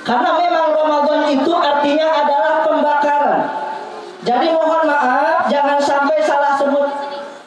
[0.00, 3.40] Karena memang Ramadan itu artinya adalah pembakaran.
[4.24, 6.88] Jadi mohon maaf, jangan sampai salah sebut.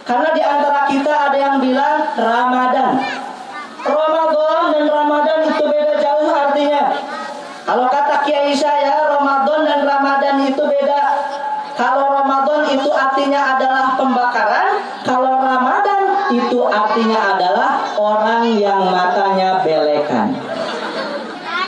[0.06, 2.98] Karena di antara kita ada yang bilang Ramadan.
[3.80, 6.84] Ramadan dan Ramadan itu beda jauh artinya.
[7.64, 11.04] Kalau kata Kiai saya, Ramadan dan Ramadan itu beda.
[11.80, 20.36] Kalau Ramadan itu artinya adalah pembakaran, kalau Ramadan itu artinya adalah orang yang matanya belekan.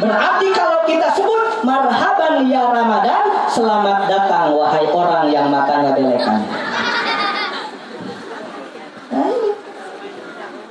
[0.02, 6.40] Berarti kalau kita sebut marhaban ya Ramadan, selamat datang wahai orang yang matanya belekan.
[9.12, 9.52] Ini.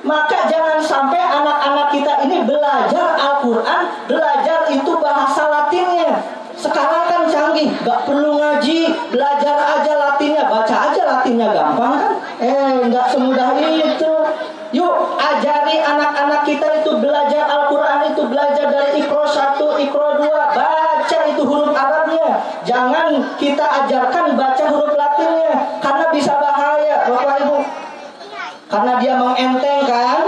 [0.01, 6.25] Maka jangan sampai anak-anak kita ini belajar Al-Quran, belajar itu bahasa Latinnya.
[6.57, 12.13] Sekarang kan canggih, gak perlu ngaji, belajar aja Latinnya, baca aja Latinnya gampang kan?
[12.41, 14.15] Eh, nggak semudah itu.
[14.71, 20.80] Yuk, ajari anak-anak kita itu belajar Al-Quran itu belajar dari Iqro 1, Iqro 2, baca
[21.09, 22.43] itu huruf Arabnya.
[22.67, 27.59] Jangan kita ajarkan baca huruf Latinnya, karena bisa bahaya, Bapak Ibu.
[28.71, 30.23] Karena dia mengentengkan,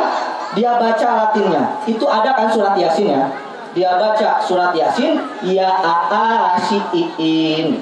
[0.56, 1.62] dia baca Latinnya.
[1.84, 3.24] Itu ada kan surat Yasin ya.
[3.72, 6.80] Dia baca surat Yasin, ya a si
[7.20, 7.76] in.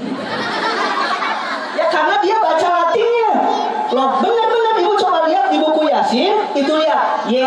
[1.78, 3.32] Ya karena dia baca Latinnya.
[3.90, 7.42] Loh, benar-benar Ibu coba lihat di buku Yasin, itu lihat Y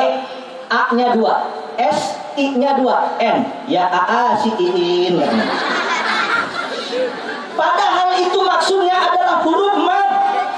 [0.73, 3.45] A-nya dua, S I-nya dua, N.
[3.69, 5.21] Ya a a si in.
[7.53, 10.09] Padahal itu maksudnya adalah huruf mat.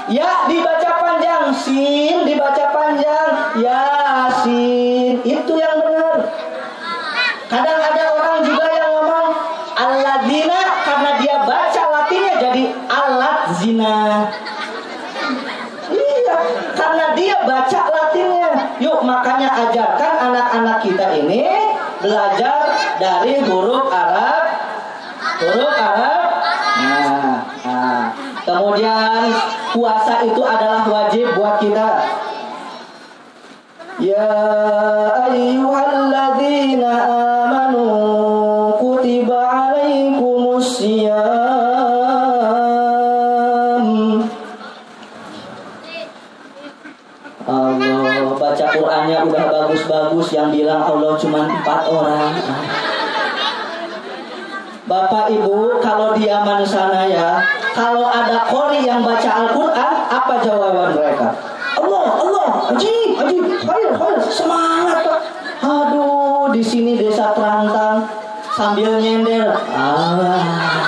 [0.08, 5.20] Ya dibaca panjang, sin dibaca panjang, yasin.
[5.20, 6.32] Itu yang benar.
[7.46, 9.28] Kadang ada orang juga yang ngomong
[9.76, 14.32] alladzina karena dia baca latinnya jadi alat zina.
[15.92, 16.36] Iya,
[16.72, 18.05] karena dia baca latinnya.
[18.76, 21.48] Yuk makanya ajarkan anak-anak kita ini
[22.04, 24.44] belajar dari huruf Arab,
[25.40, 26.28] huruf Arab.
[26.76, 28.12] Nah, nah.
[28.46, 29.26] Kemudian
[29.74, 31.98] puasa itu adalah wajib buat kita.
[33.96, 34.28] Ya
[35.24, 37.88] ayyuhalladzina amanu
[38.76, 41.75] kutiba alaikumusiyam
[50.36, 52.30] yang bilang Allah cuma empat orang.
[54.86, 57.42] Bapak Ibu, kalau di Yaman sana ya,
[57.74, 61.34] kalau ada kori yang baca Al-Quran, apa jawaban mereka?
[61.74, 65.02] Allah, Allah, haji, haji, khair, khair, semangat.
[65.58, 68.06] Aduh, di sini desa terantang
[68.54, 69.50] sambil nyender.
[69.74, 70.86] Ah.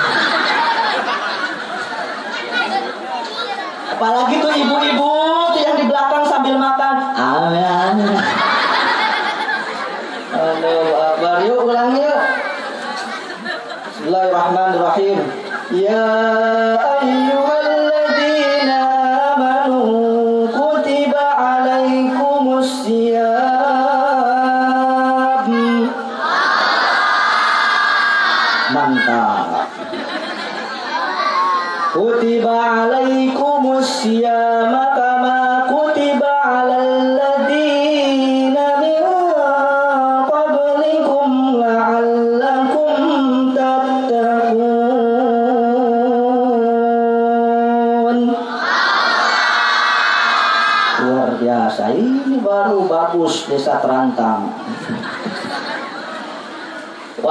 [3.99, 5.08] Apalagi tuh ibu-ibu
[7.19, 8.18] Amen.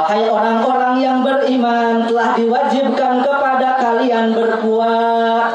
[0.08, 5.52] Wahai orang-orang yang beriman telah diwajibkan kepada kalian berpuasa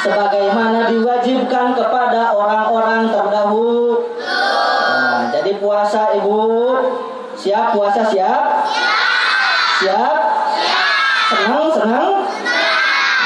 [0.00, 4.16] sebagaimana diwajibkan kepada orang-orang terdahulu.
[4.16, 6.40] Nah, jadi puasa Ibu
[7.36, 8.64] siap puasa siap?
[9.84, 10.18] Siap?
[11.28, 12.24] Senang senang?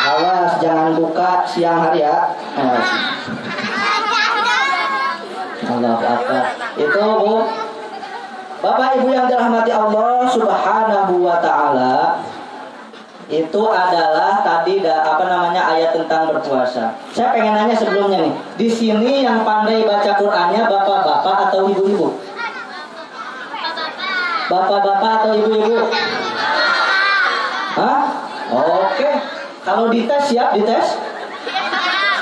[0.03, 2.35] Awas jangan buka siang hari ya.
[5.63, 6.45] Allah Akbar.
[6.75, 7.62] Itu Bu
[8.63, 12.23] Bapak Ibu yang dirahmati Allah Subhanahu wa taala
[13.27, 16.95] itu adalah tadi da, apa namanya ayat tentang berpuasa.
[17.11, 18.35] Saya pengen nanya sebelumnya nih.
[18.55, 22.23] Di sini yang pandai baca Qur'annya bapak-bapak atau ibu-ibu?
[24.47, 25.91] Bapak-bapak atau ibu-ibu?
[27.83, 28.01] Hah?
[28.53, 29.11] Oke.
[29.67, 31.03] Kalau dites siap dites?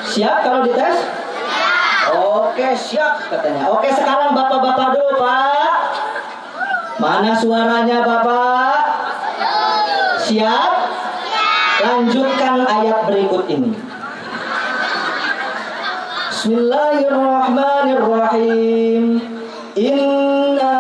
[0.08, 0.96] Siap kalau dites?
[2.16, 3.68] Oke, siap katanya.
[3.68, 5.70] Oke, sekarang bapak-bapak dulu, Pak.
[7.00, 8.84] Mana suaranya Bapak?
[10.20, 10.72] Siap?
[11.80, 13.72] Lanjutkan ayat berikut ini.
[16.28, 19.16] Bismillahirrahmanirrahim.
[19.80, 20.76] Inna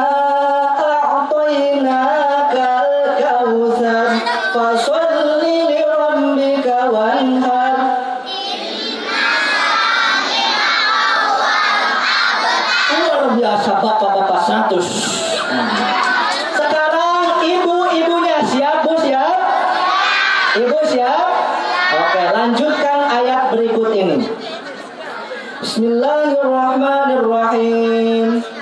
[0.76, 4.20] a'tainaka al-kautsar
[4.52, 7.80] fasalli li rabbika wanhar.
[12.92, 15.40] Luar biasa bapak-bapak 100.
[16.54, 19.34] Sekarang ibu-ibunya siap bu siap?
[20.62, 21.26] Ibu siap?
[21.90, 24.30] Oke lanjutkan ayat berikut ini.
[26.40, 28.40] Bismillahirrahmanirrahim.
[28.40, 28.59] Nun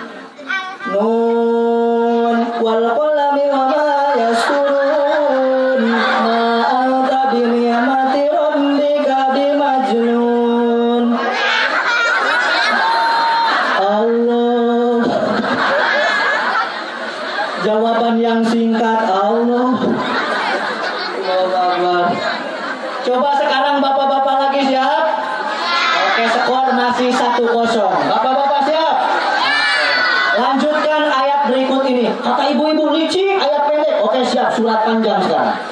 [34.58, 35.62] Surat panjang sekarang.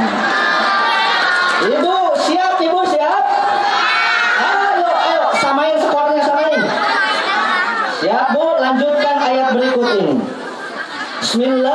[1.65, 3.25] ibu siap ibu siap
[4.37, 6.61] ayo ayo samain skornya samain
[8.07, 10.15] siap bu lanjutkan ayat berikut ini
[11.37, 11.66] Bismillahirrahmanirrahim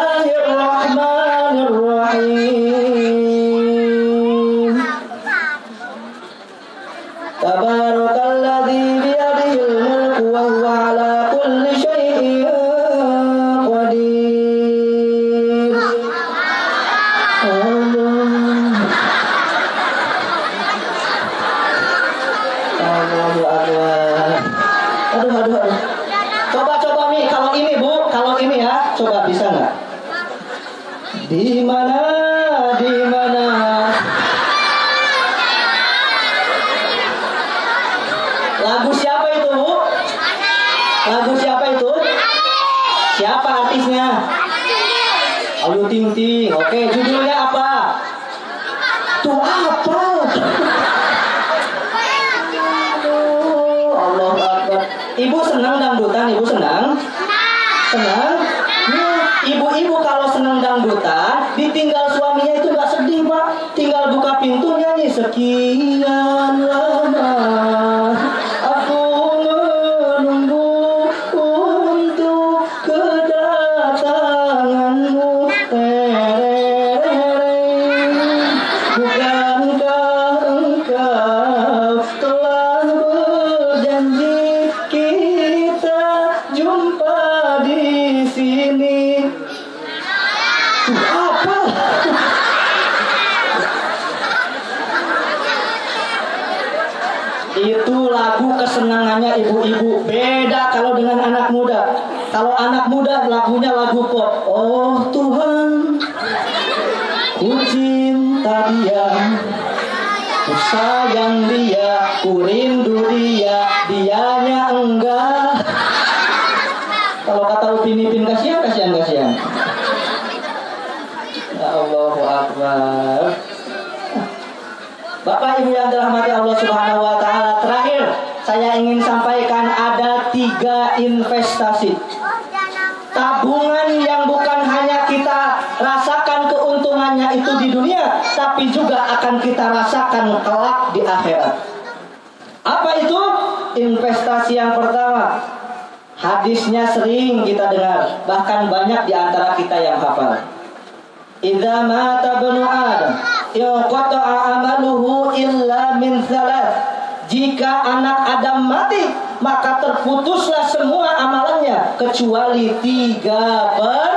[157.51, 159.11] Jika anak Adam mati,
[159.43, 164.15] maka terputuslah semua amalannya kecuali tiga per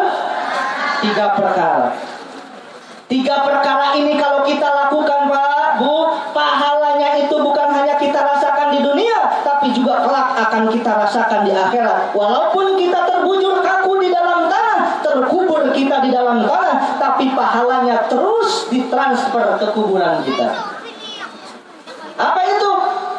[1.02, 1.98] tiga perkara.
[3.10, 8.86] Tiga perkara ini kalau kita lakukan Pak, Bu, pahalanya itu bukan hanya kita rasakan di
[8.86, 12.14] dunia, tapi juga kelak akan kita rasakan di akhirat.
[12.14, 18.70] Walaupun kita terbujur kaku di dalam tanah, terkubur kita di dalam tanah, tapi pahalanya terus
[18.70, 20.73] ditransfer ke kuburan kita.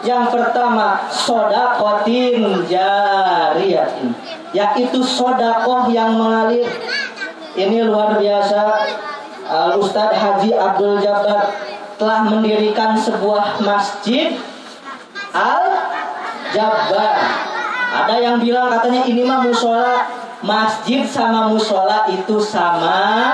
[0.06, 4.14] Yang pertama, sodakotin jariyatin.
[4.53, 6.70] Yaitu sodakoh yang mengalir.
[7.58, 8.86] Ini luar biasa.
[9.82, 11.53] Ustadz Haji Abdul Jabbar
[11.97, 14.38] telah mendirikan sebuah masjid
[15.34, 15.89] Al
[16.53, 17.18] Jabbar.
[17.95, 20.06] Ada yang bilang katanya ini mah musola.
[20.45, 23.34] Masjid sama musola itu sama.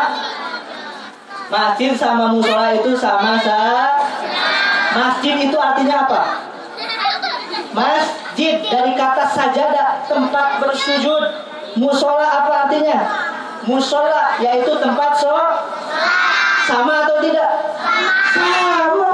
[1.51, 3.91] Masjid sama musola itu sama sa.
[4.95, 6.21] Masjid itu artinya apa?
[7.71, 11.23] Masjid dari kata sajadah tempat bersujud.
[11.79, 12.99] Musola apa artinya?
[13.63, 15.31] Musola yaitu tempat so
[16.67, 17.51] sama atau tidak?
[18.35, 19.11] Sama.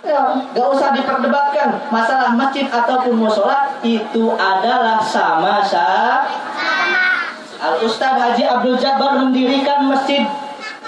[0.00, 0.24] Ya,
[0.56, 6.24] gak usah diperdebatkan masalah masjid ataupun musola itu adalah sama sa.
[7.58, 10.24] Al Ustadz Haji Abdul Jabbar mendirikan masjid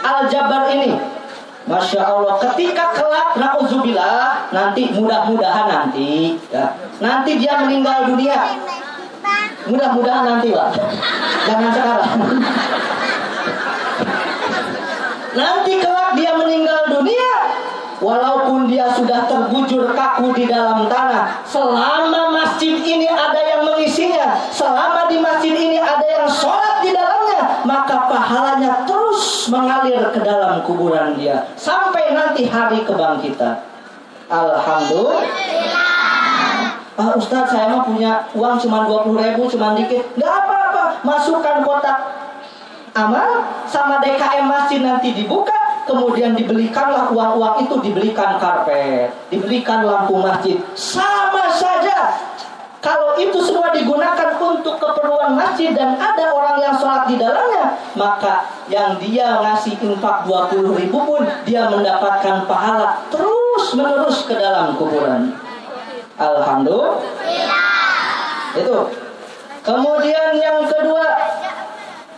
[0.01, 1.20] Al Jabbar ini.
[1.69, 6.73] Masya Allah, ketika kelak nauzubillah nanti mudah-mudahan nanti ya,
[7.05, 8.57] nanti dia meninggal dunia.
[9.69, 10.73] Mudah-mudahan nanti lah,
[11.45, 12.13] jangan sekarang.
[15.37, 17.33] nanti kelak dia meninggal dunia,
[18.01, 25.07] walaupun dia sudah terbujur kaku di dalam tanah, selama masjid ini ada yang mengisinya, selama
[25.07, 26.60] di masjid ini ada yang sholat
[27.71, 33.63] maka pahalanya terus mengalir ke dalam kuburan dia sampai nanti hari kebangkitan.
[34.27, 35.23] Alhamdulillah.
[36.99, 41.97] Ah, Ustadz saya mah punya uang cuma 20 ribu cuma dikit nggak apa-apa masukkan kotak
[42.93, 45.57] amal sama DKM masjid nanti dibuka
[45.89, 52.13] kemudian dibelikanlah uang-uang itu dibelikan karpet dibelikan lampu masjid sama saja
[52.81, 58.49] kalau itu semua digunakan untuk keperluan masjid dan ada orang yang sholat di dalamnya maka
[58.73, 65.37] yang dia ngasih infak 20 ribu pun dia mendapatkan pahala terus menerus ke dalam kuburan
[66.21, 67.01] Alhamdulillah.
[68.53, 68.93] Itu.
[69.65, 71.09] Kemudian yang kedua,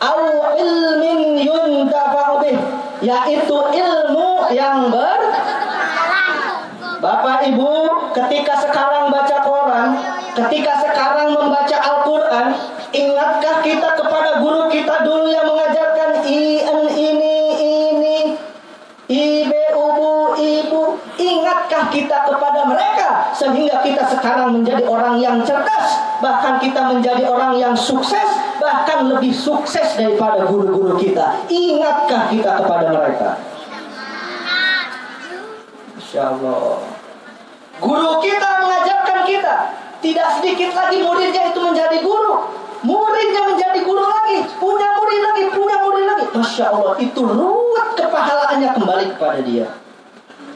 [0.02, 0.22] au
[0.58, 2.42] ilmin yuntafa'u
[3.02, 5.20] yaitu ilmu yang ber
[7.02, 7.70] Bapak Ibu,
[8.14, 9.90] ketika sekarang baca koran,
[10.32, 12.56] ketika sekarang membaca Al-Qur'an,
[12.92, 18.16] ingatkah kita kepada guru kita dulu yang mengajarkan in ini ini
[19.12, 20.82] ibu ubu ibu
[21.20, 27.60] ingatkah kita kepada mereka sehingga kita sekarang menjadi orang yang cerdas bahkan kita menjadi orang
[27.60, 31.44] yang sukses bahkan lebih sukses daripada guru-guru kita?
[31.52, 33.30] Ingatkah kita kepada mereka?
[35.98, 36.80] Insya Allah.
[37.82, 39.56] Guru kita mengajarkan kita
[40.03, 42.50] Tidak sedikit lagi muridnya itu menjadi guru.
[42.82, 46.24] Muridnya menjadi guru lagi, punya murid lagi, punya murid lagi.
[46.34, 49.70] Masya Allah, itu ruwet kepahalaannya kembali kepada dia.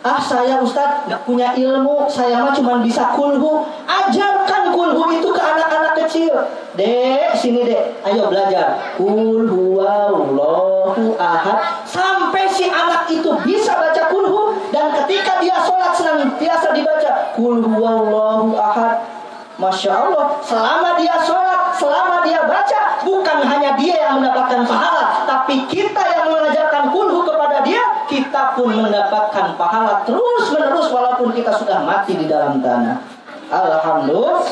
[0.02, 3.66] Ah saya Ustadz nggak punya ilmu, saya mah cuma bisa kulhu.
[3.86, 6.34] Ajarkan kulhu itu ke anak-anak kecil.
[6.74, 8.98] Dek, sini dek, ayo belajar.
[8.98, 11.86] Kulhu Allahu ahad.
[11.86, 18.54] Sampai si anak itu bisa baca kulhu dan ketika dia sholat senantiasa dibaca kulhu Allahu
[18.58, 19.15] ahad.
[19.56, 25.64] Masya Allah, selama dia sholat, selama dia baca, bukan hanya dia yang mendapatkan pahala, tapi
[25.64, 31.88] kita yang mengajarkan kulhu kepada dia, kita pun mendapatkan pahala terus menerus walaupun kita sudah
[31.88, 33.00] mati di dalam tanah.
[33.48, 34.44] Alhamdulillah.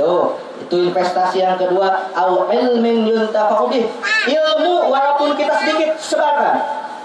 [0.00, 3.68] Tuh, itu investasi yang kedua, au ilmin yuntafa'u.
[4.24, 6.56] Ilmu walaupun kita sedikit sebarkan.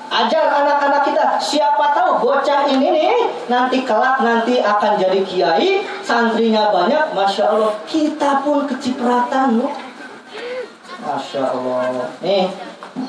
[0.05, 3.15] Ajar anak-anak kita, siapa tahu bocah ini nih
[3.49, 7.73] nanti kelak nanti akan jadi kiai, santrinya banyak, masya Allah.
[7.89, 9.73] Kita pun kecipratan loh.
[11.01, 12.09] Masya Allah.
[12.21, 12.47] Nih,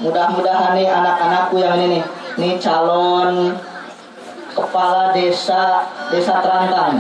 [0.03, 2.03] mudah-mudahan nih anak-anakku yang ini nih,
[2.41, 3.55] nih calon
[4.57, 6.97] kepala desa desa Terantang.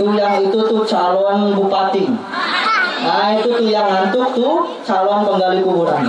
[0.00, 2.08] Tuh yang itu tuh calon bupati.
[3.04, 6.08] Nah itu tuh yang ngantuk tuh calon penggali kuburan.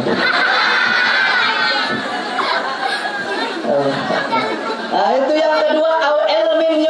[4.91, 6.83] Nah itu yang kedua au ilmin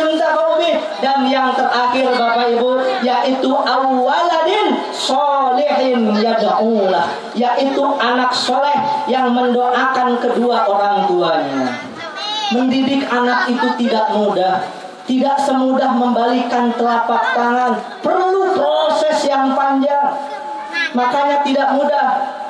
[1.01, 2.71] dan yang terakhir Bapak Ibu
[3.01, 8.77] yaitu awaladin solehin yada'ulah yaitu anak soleh
[9.09, 11.65] yang mendoakan kedua orang tuanya.
[12.53, 14.61] Mendidik anak itu tidak mudah,
[15.07, 20.19] tidak semudah membalikan telapak tangan, perlu proses yang panjang.
[20.91, 22.40] Makanya tidak mudah.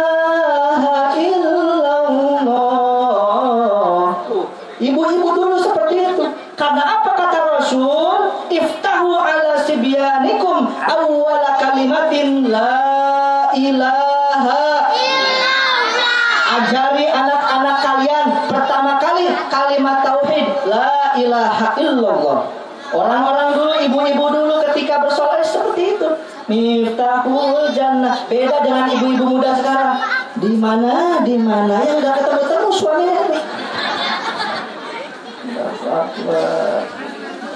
[21.79, 22.49] illallah.
[22.95, 26.09] Orang-orang dulu, ibu-ibu dulu ketika bersolat seperti itu.
[26.47, 28.23] Miftahul jannah.
[28.31, 29.99] Beda dengan ibu-ibu muda sekarang.
[30.39, 33.41] Di mana, di mana yang udah ketemu-temu suaminya ini.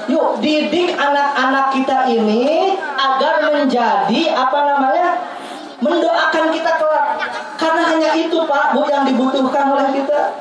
[0.09, 5.11] Yuk didik anak-anak kita ini agar menjadi apa namanya
[5.85, 7.07] mendoakan kita kelak.
[7.61, 10.33] Karena hanya itu Pak Bu yang dibutuhkan oleh kita.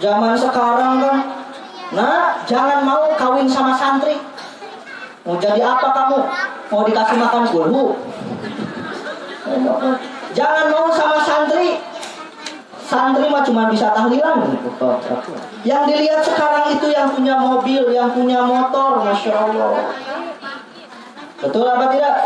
[0.00, 1.16] Zaman sekarang kan,
[1.90, 4.18] nah jangan mau kawin sama santri.
[5.26, 6.18] Mau jadi apa kamu?
[6.72, 7.98] Mau dikasih makan kulhu?
[10.32, 11.82] Jangan mau sama santri.
[12.90, 14.58] Santri mah cuma bisa tahlilan.
[15.62, 19.94] Yang dilihat sekarang itu yang punya mobil, yang punya motor, masya Allah.
[21.40, 22.16] Betul apa tidak?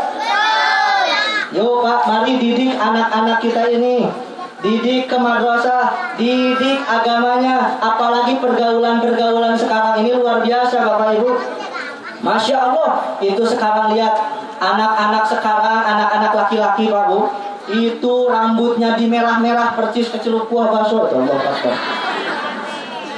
[1.53, 4.09] Yuk Pak, mari didik anak-anak kita ini.
[4.65, 7.77] Didik ke madrasah, didik agamanya.
[7.77, 11.29] Apalagi pergaulan-pergaulan sekarang ini luar biasa Bapak Ibu.
[12.25, 14.17] Masya Allah, itu sekarang lihat
[14.57, 17.29] anak-anak sekarang, anak-anak laki-laki Pak Bu.
[17.69, 21.05] Itu rambutnya dimerah-merah percis kecelup buah bakso.
[21.13, 21.77] Allah Akbar.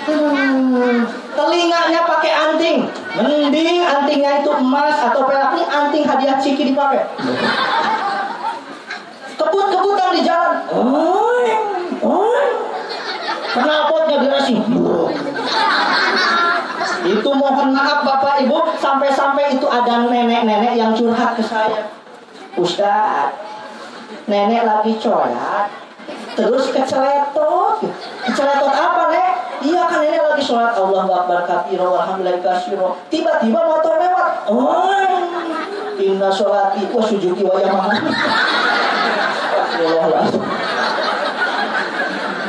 [0.08, 1.04] Hmm,
[1.36, 2.88] telinganya pakai anting.
[3.20, 7.04] Mending antingnya itu emas atau perak ini anting hadiah Ciki dipakai.
[9.36, 10.54] Kebut-kebutan di jalan.
[10.72, 11.07] Oh.
[17.68, 21.92] Mohon maaf Bapak Ibu, sampai-sampai itu ada nenek-nenek yang curhat ke saya.
[22.56, 23.36] Ustaz,
[24.24, 25.68] nenek lagi sholat,
[26.40, 27.84] terus keceletot.
[28.24, 29.32] Keceletot apa, Nek?
[29.68, 32.56] Iya kan nenek lagi sholat Allah Akbar kabiro alhamdulillah.
[33.12, 34.48] Tiba-tiba motor lewat.
[34.48, 34.96] Oh,
[36.00, 37.60] inna sholati wa sujuki wa.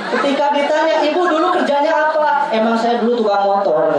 [0.08, 2.48] Ketika ditanya, ibu dulu kerjanya apa?
[2.54, 3.98] Emang saya dulu tukang motor.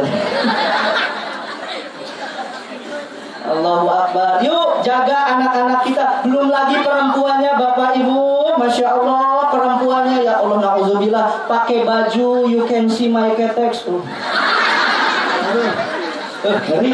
[3.50, 4.39] Allahu Akbar.
[4.45, 6.22] Yuk jaga anak-anak kita.
[6.26, 8.56] Belum lagi perempuannya Bapak Ibu.
[8.60, 11.50] Masya Allah perempuannya ya Allah na'udzubillah.
[11.50, 13.89] Pakai baju you can see my ketex.
[16.45, 16.91] Ngeri.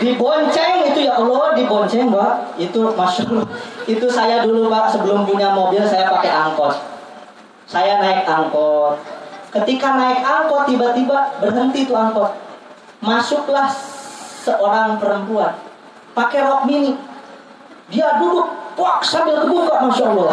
[0.00, 2.32] Dibonceng itu ya Allah dibonceng Pak.
[2.58, 3.48] Itu Masya Allah.
[3.86, 6.74] Itu saya dulu Pak sebelum punya mobil saya pakai angkot.
[7.70, 8.98] Saya naik angkot.
[9.50, 12.34] Ketika naik angkot tiba-tiba berhenti tuh angkot.
[13.00, 13.72] Masuklah
[14.40, 15.52] seorang perempuan
[16.16, 16.96] pakai rok mini.
[17.92, 20.30] Dia duduk puak sambil terbuka, masya Allah.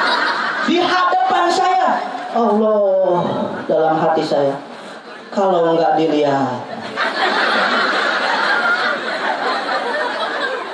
[0.68, 1.88] Di hadapan saya,
[2.34, 3.20] Allah
[3.68, 4.56] dalam hati saya.
[5.30, 6.58] Kalau nggak dilihat,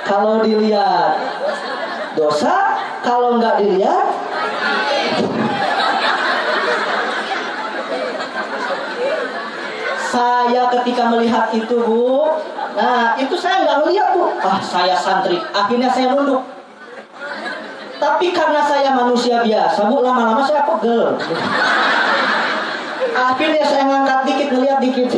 [0.07, 1.13] kalau dilihat
[2.17, 4.26] dosa, kalau nggak dilihat
[10.17, 12.25] Saya ketika melihat itu bu,
[12.73, 14.33] nah itu saya nggak melihat bu.
[14.41, 16.41] Ah saya santri, akhirnya saya nunduk.
[18.01, 21.21] Tapi karena saya manusia biasa bu, lama-lama saya pegel.
[23.13, 25.09] Akhirnya saya ngangkat dikit, ngeliat dikit.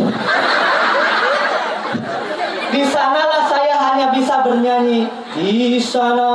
[2.69, 5.07] Di sanalah saya hanya bisa bernyanyi.
[5.31, 6.27] Di sana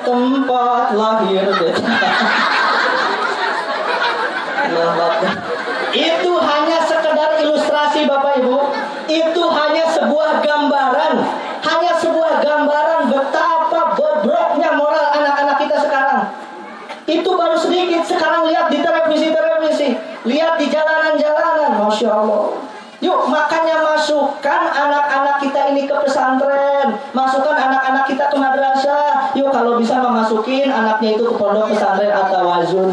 [0.00, 1.52] tempat lahir.
[5.94, 8.58] Itu hanya sekedar ilustrasi Bapak Ibu.
[9.06, 11.14] Itu hanya sebuah gambaran.
[11.62, 16.20] Hanya sebuah gambaran betapa bobroknya moral anak-anak kita sekarang.
[17.06, 18.02] Itu baru sedikit.
[18.02, 19.94] Sekarang lihat di televisi-televisi.
[20.26, 21.78] Lihat di jalanan-jalanan.
[21.94, 22.42] Masya Allah.
[22.98, 26.98] Yuk makanya masukkan anak-anak kita ini ke pesantren.
[27.14, 29.30] Masukkan anak-anak kita ke madrasah.
[29.38, 32.90] Yuk kalau bisa memasukin anaknya itu ke pondok pesantren atau wazun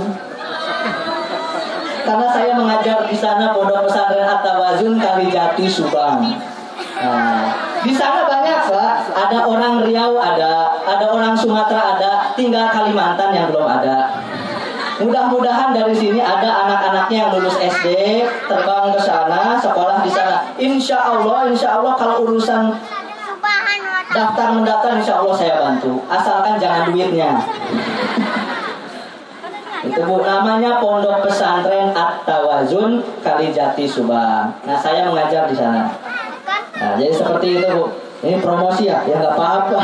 [2.01, 6.33] karena saya mengajar di sana pondok pesantren At-Tawazun Kalijati Subang.
[6.97, 7.45] Nah,
[7.85, 13.53] di sana banyak pak, ada orang Riau ada, ada orang Sumatera ada, tinggal Kalimantan yang
[13.53, 14.17] belum ada.
[15.01, 20.45] Mudah-mudahan dari sini ada anak-anaknya yang lulus SD terbang ke sana, sekolah di sana.
[20.61, 22.77] Insya Allah, insya Allah kalau urusan
[24.13, 25.97] daftar mendaftar, insya Allah saya bantu.
[26.05, 27.41] Asalkan jangan duitnya.
[29.81, 34.53] Itu bu, namanya Pondok Pesantren At-Tawazun Kalijati Subang.
[34.61, 35.89] Nah, saya mengajar di sana.
[36.77, 38.10] Nah, jadi seperti itu bu.
[38.21, 39.79] Ini promosi ya, ya nggak apa-apa.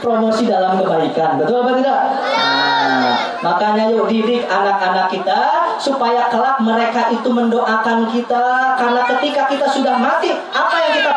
[0.00, 2.00] Promosi dalam kebaikan, betul apa tidak?
[2.40, 3.12] Nah,
[3.44, 5.40] makanya yuk didik anak-anak kita
[5.76, 11.09] supaya kelak mereka itu mendoakan kita karena ketika kita sudah mati, apa yang kita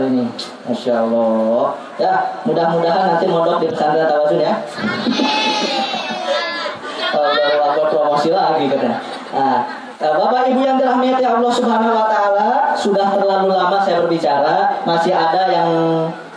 [0.00, 0.26] pinter-pinter ini.
[0.68, 1.76] Masya Allah.
[2.00, 2.12] Ya
[2.48, 4.54] mudah-mudahan nanti mondok di pesantren Tawazun ya.
[7.60, 8.98] Baru promosi lagi katanya.
[9.30, 9.60] Nah,
[10.00, 15.42] Bapak Ibu yang dirahmati Allah Subhanahu wa taala, sudah terlalu lama saya berbicara, masih ada
[15.52, 15.68] yang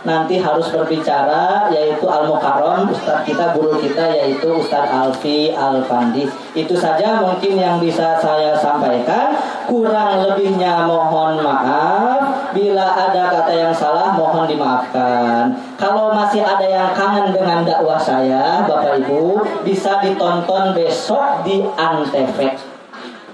[0.04, 6.28] nanti harus berbicara yaitu Al Mukarrom Ustadz kita guru kita yaitu Ustadz Alfi Al Fandi
[6.52, 9.34] itu saja mungkin yang bisa saya sampaikan.
[9.64, 12.52] Kurang lebihnya mohon maaf.
[12.52, 15.50] Bila ada kata yang salah mohon dimaafkan.
[15.80, 22.38] Kalau masih ada yang kangen dengan dakwah saya Bapak Ibu bisa ditonton besok di Antv.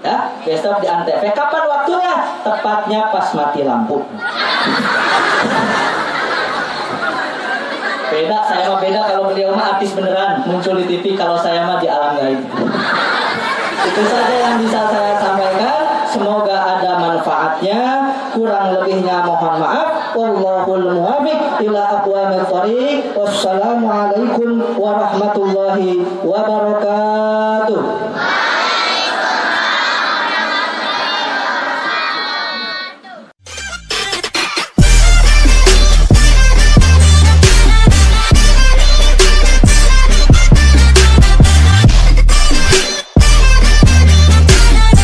[0.01, 1.21] Ya besok di Antv.
[1.35, 2.15] Kapan waktunya?
[2.41, 4.01] Tepatnya pas mati lampu
[8.21, 11.81] Beda, saya mah beda kalau beliau mah artis beneran muncul di TV kalau saya mah
[11.81, 12.37] di alam gaib.
[13.81, 16.05] Itu saja yang bisa saya sampaikan.
[16.05, 18.13] Semoga ada manfaatnya.
[18.37, 20.13] Kurang lebihnya mohon maaf.
[20.13, 23.09] Wallahul muwafiq ila aqwamit thoriq.
[23.17, 27.81] Wassalamualaikum warahmatullahi wabarakatuh.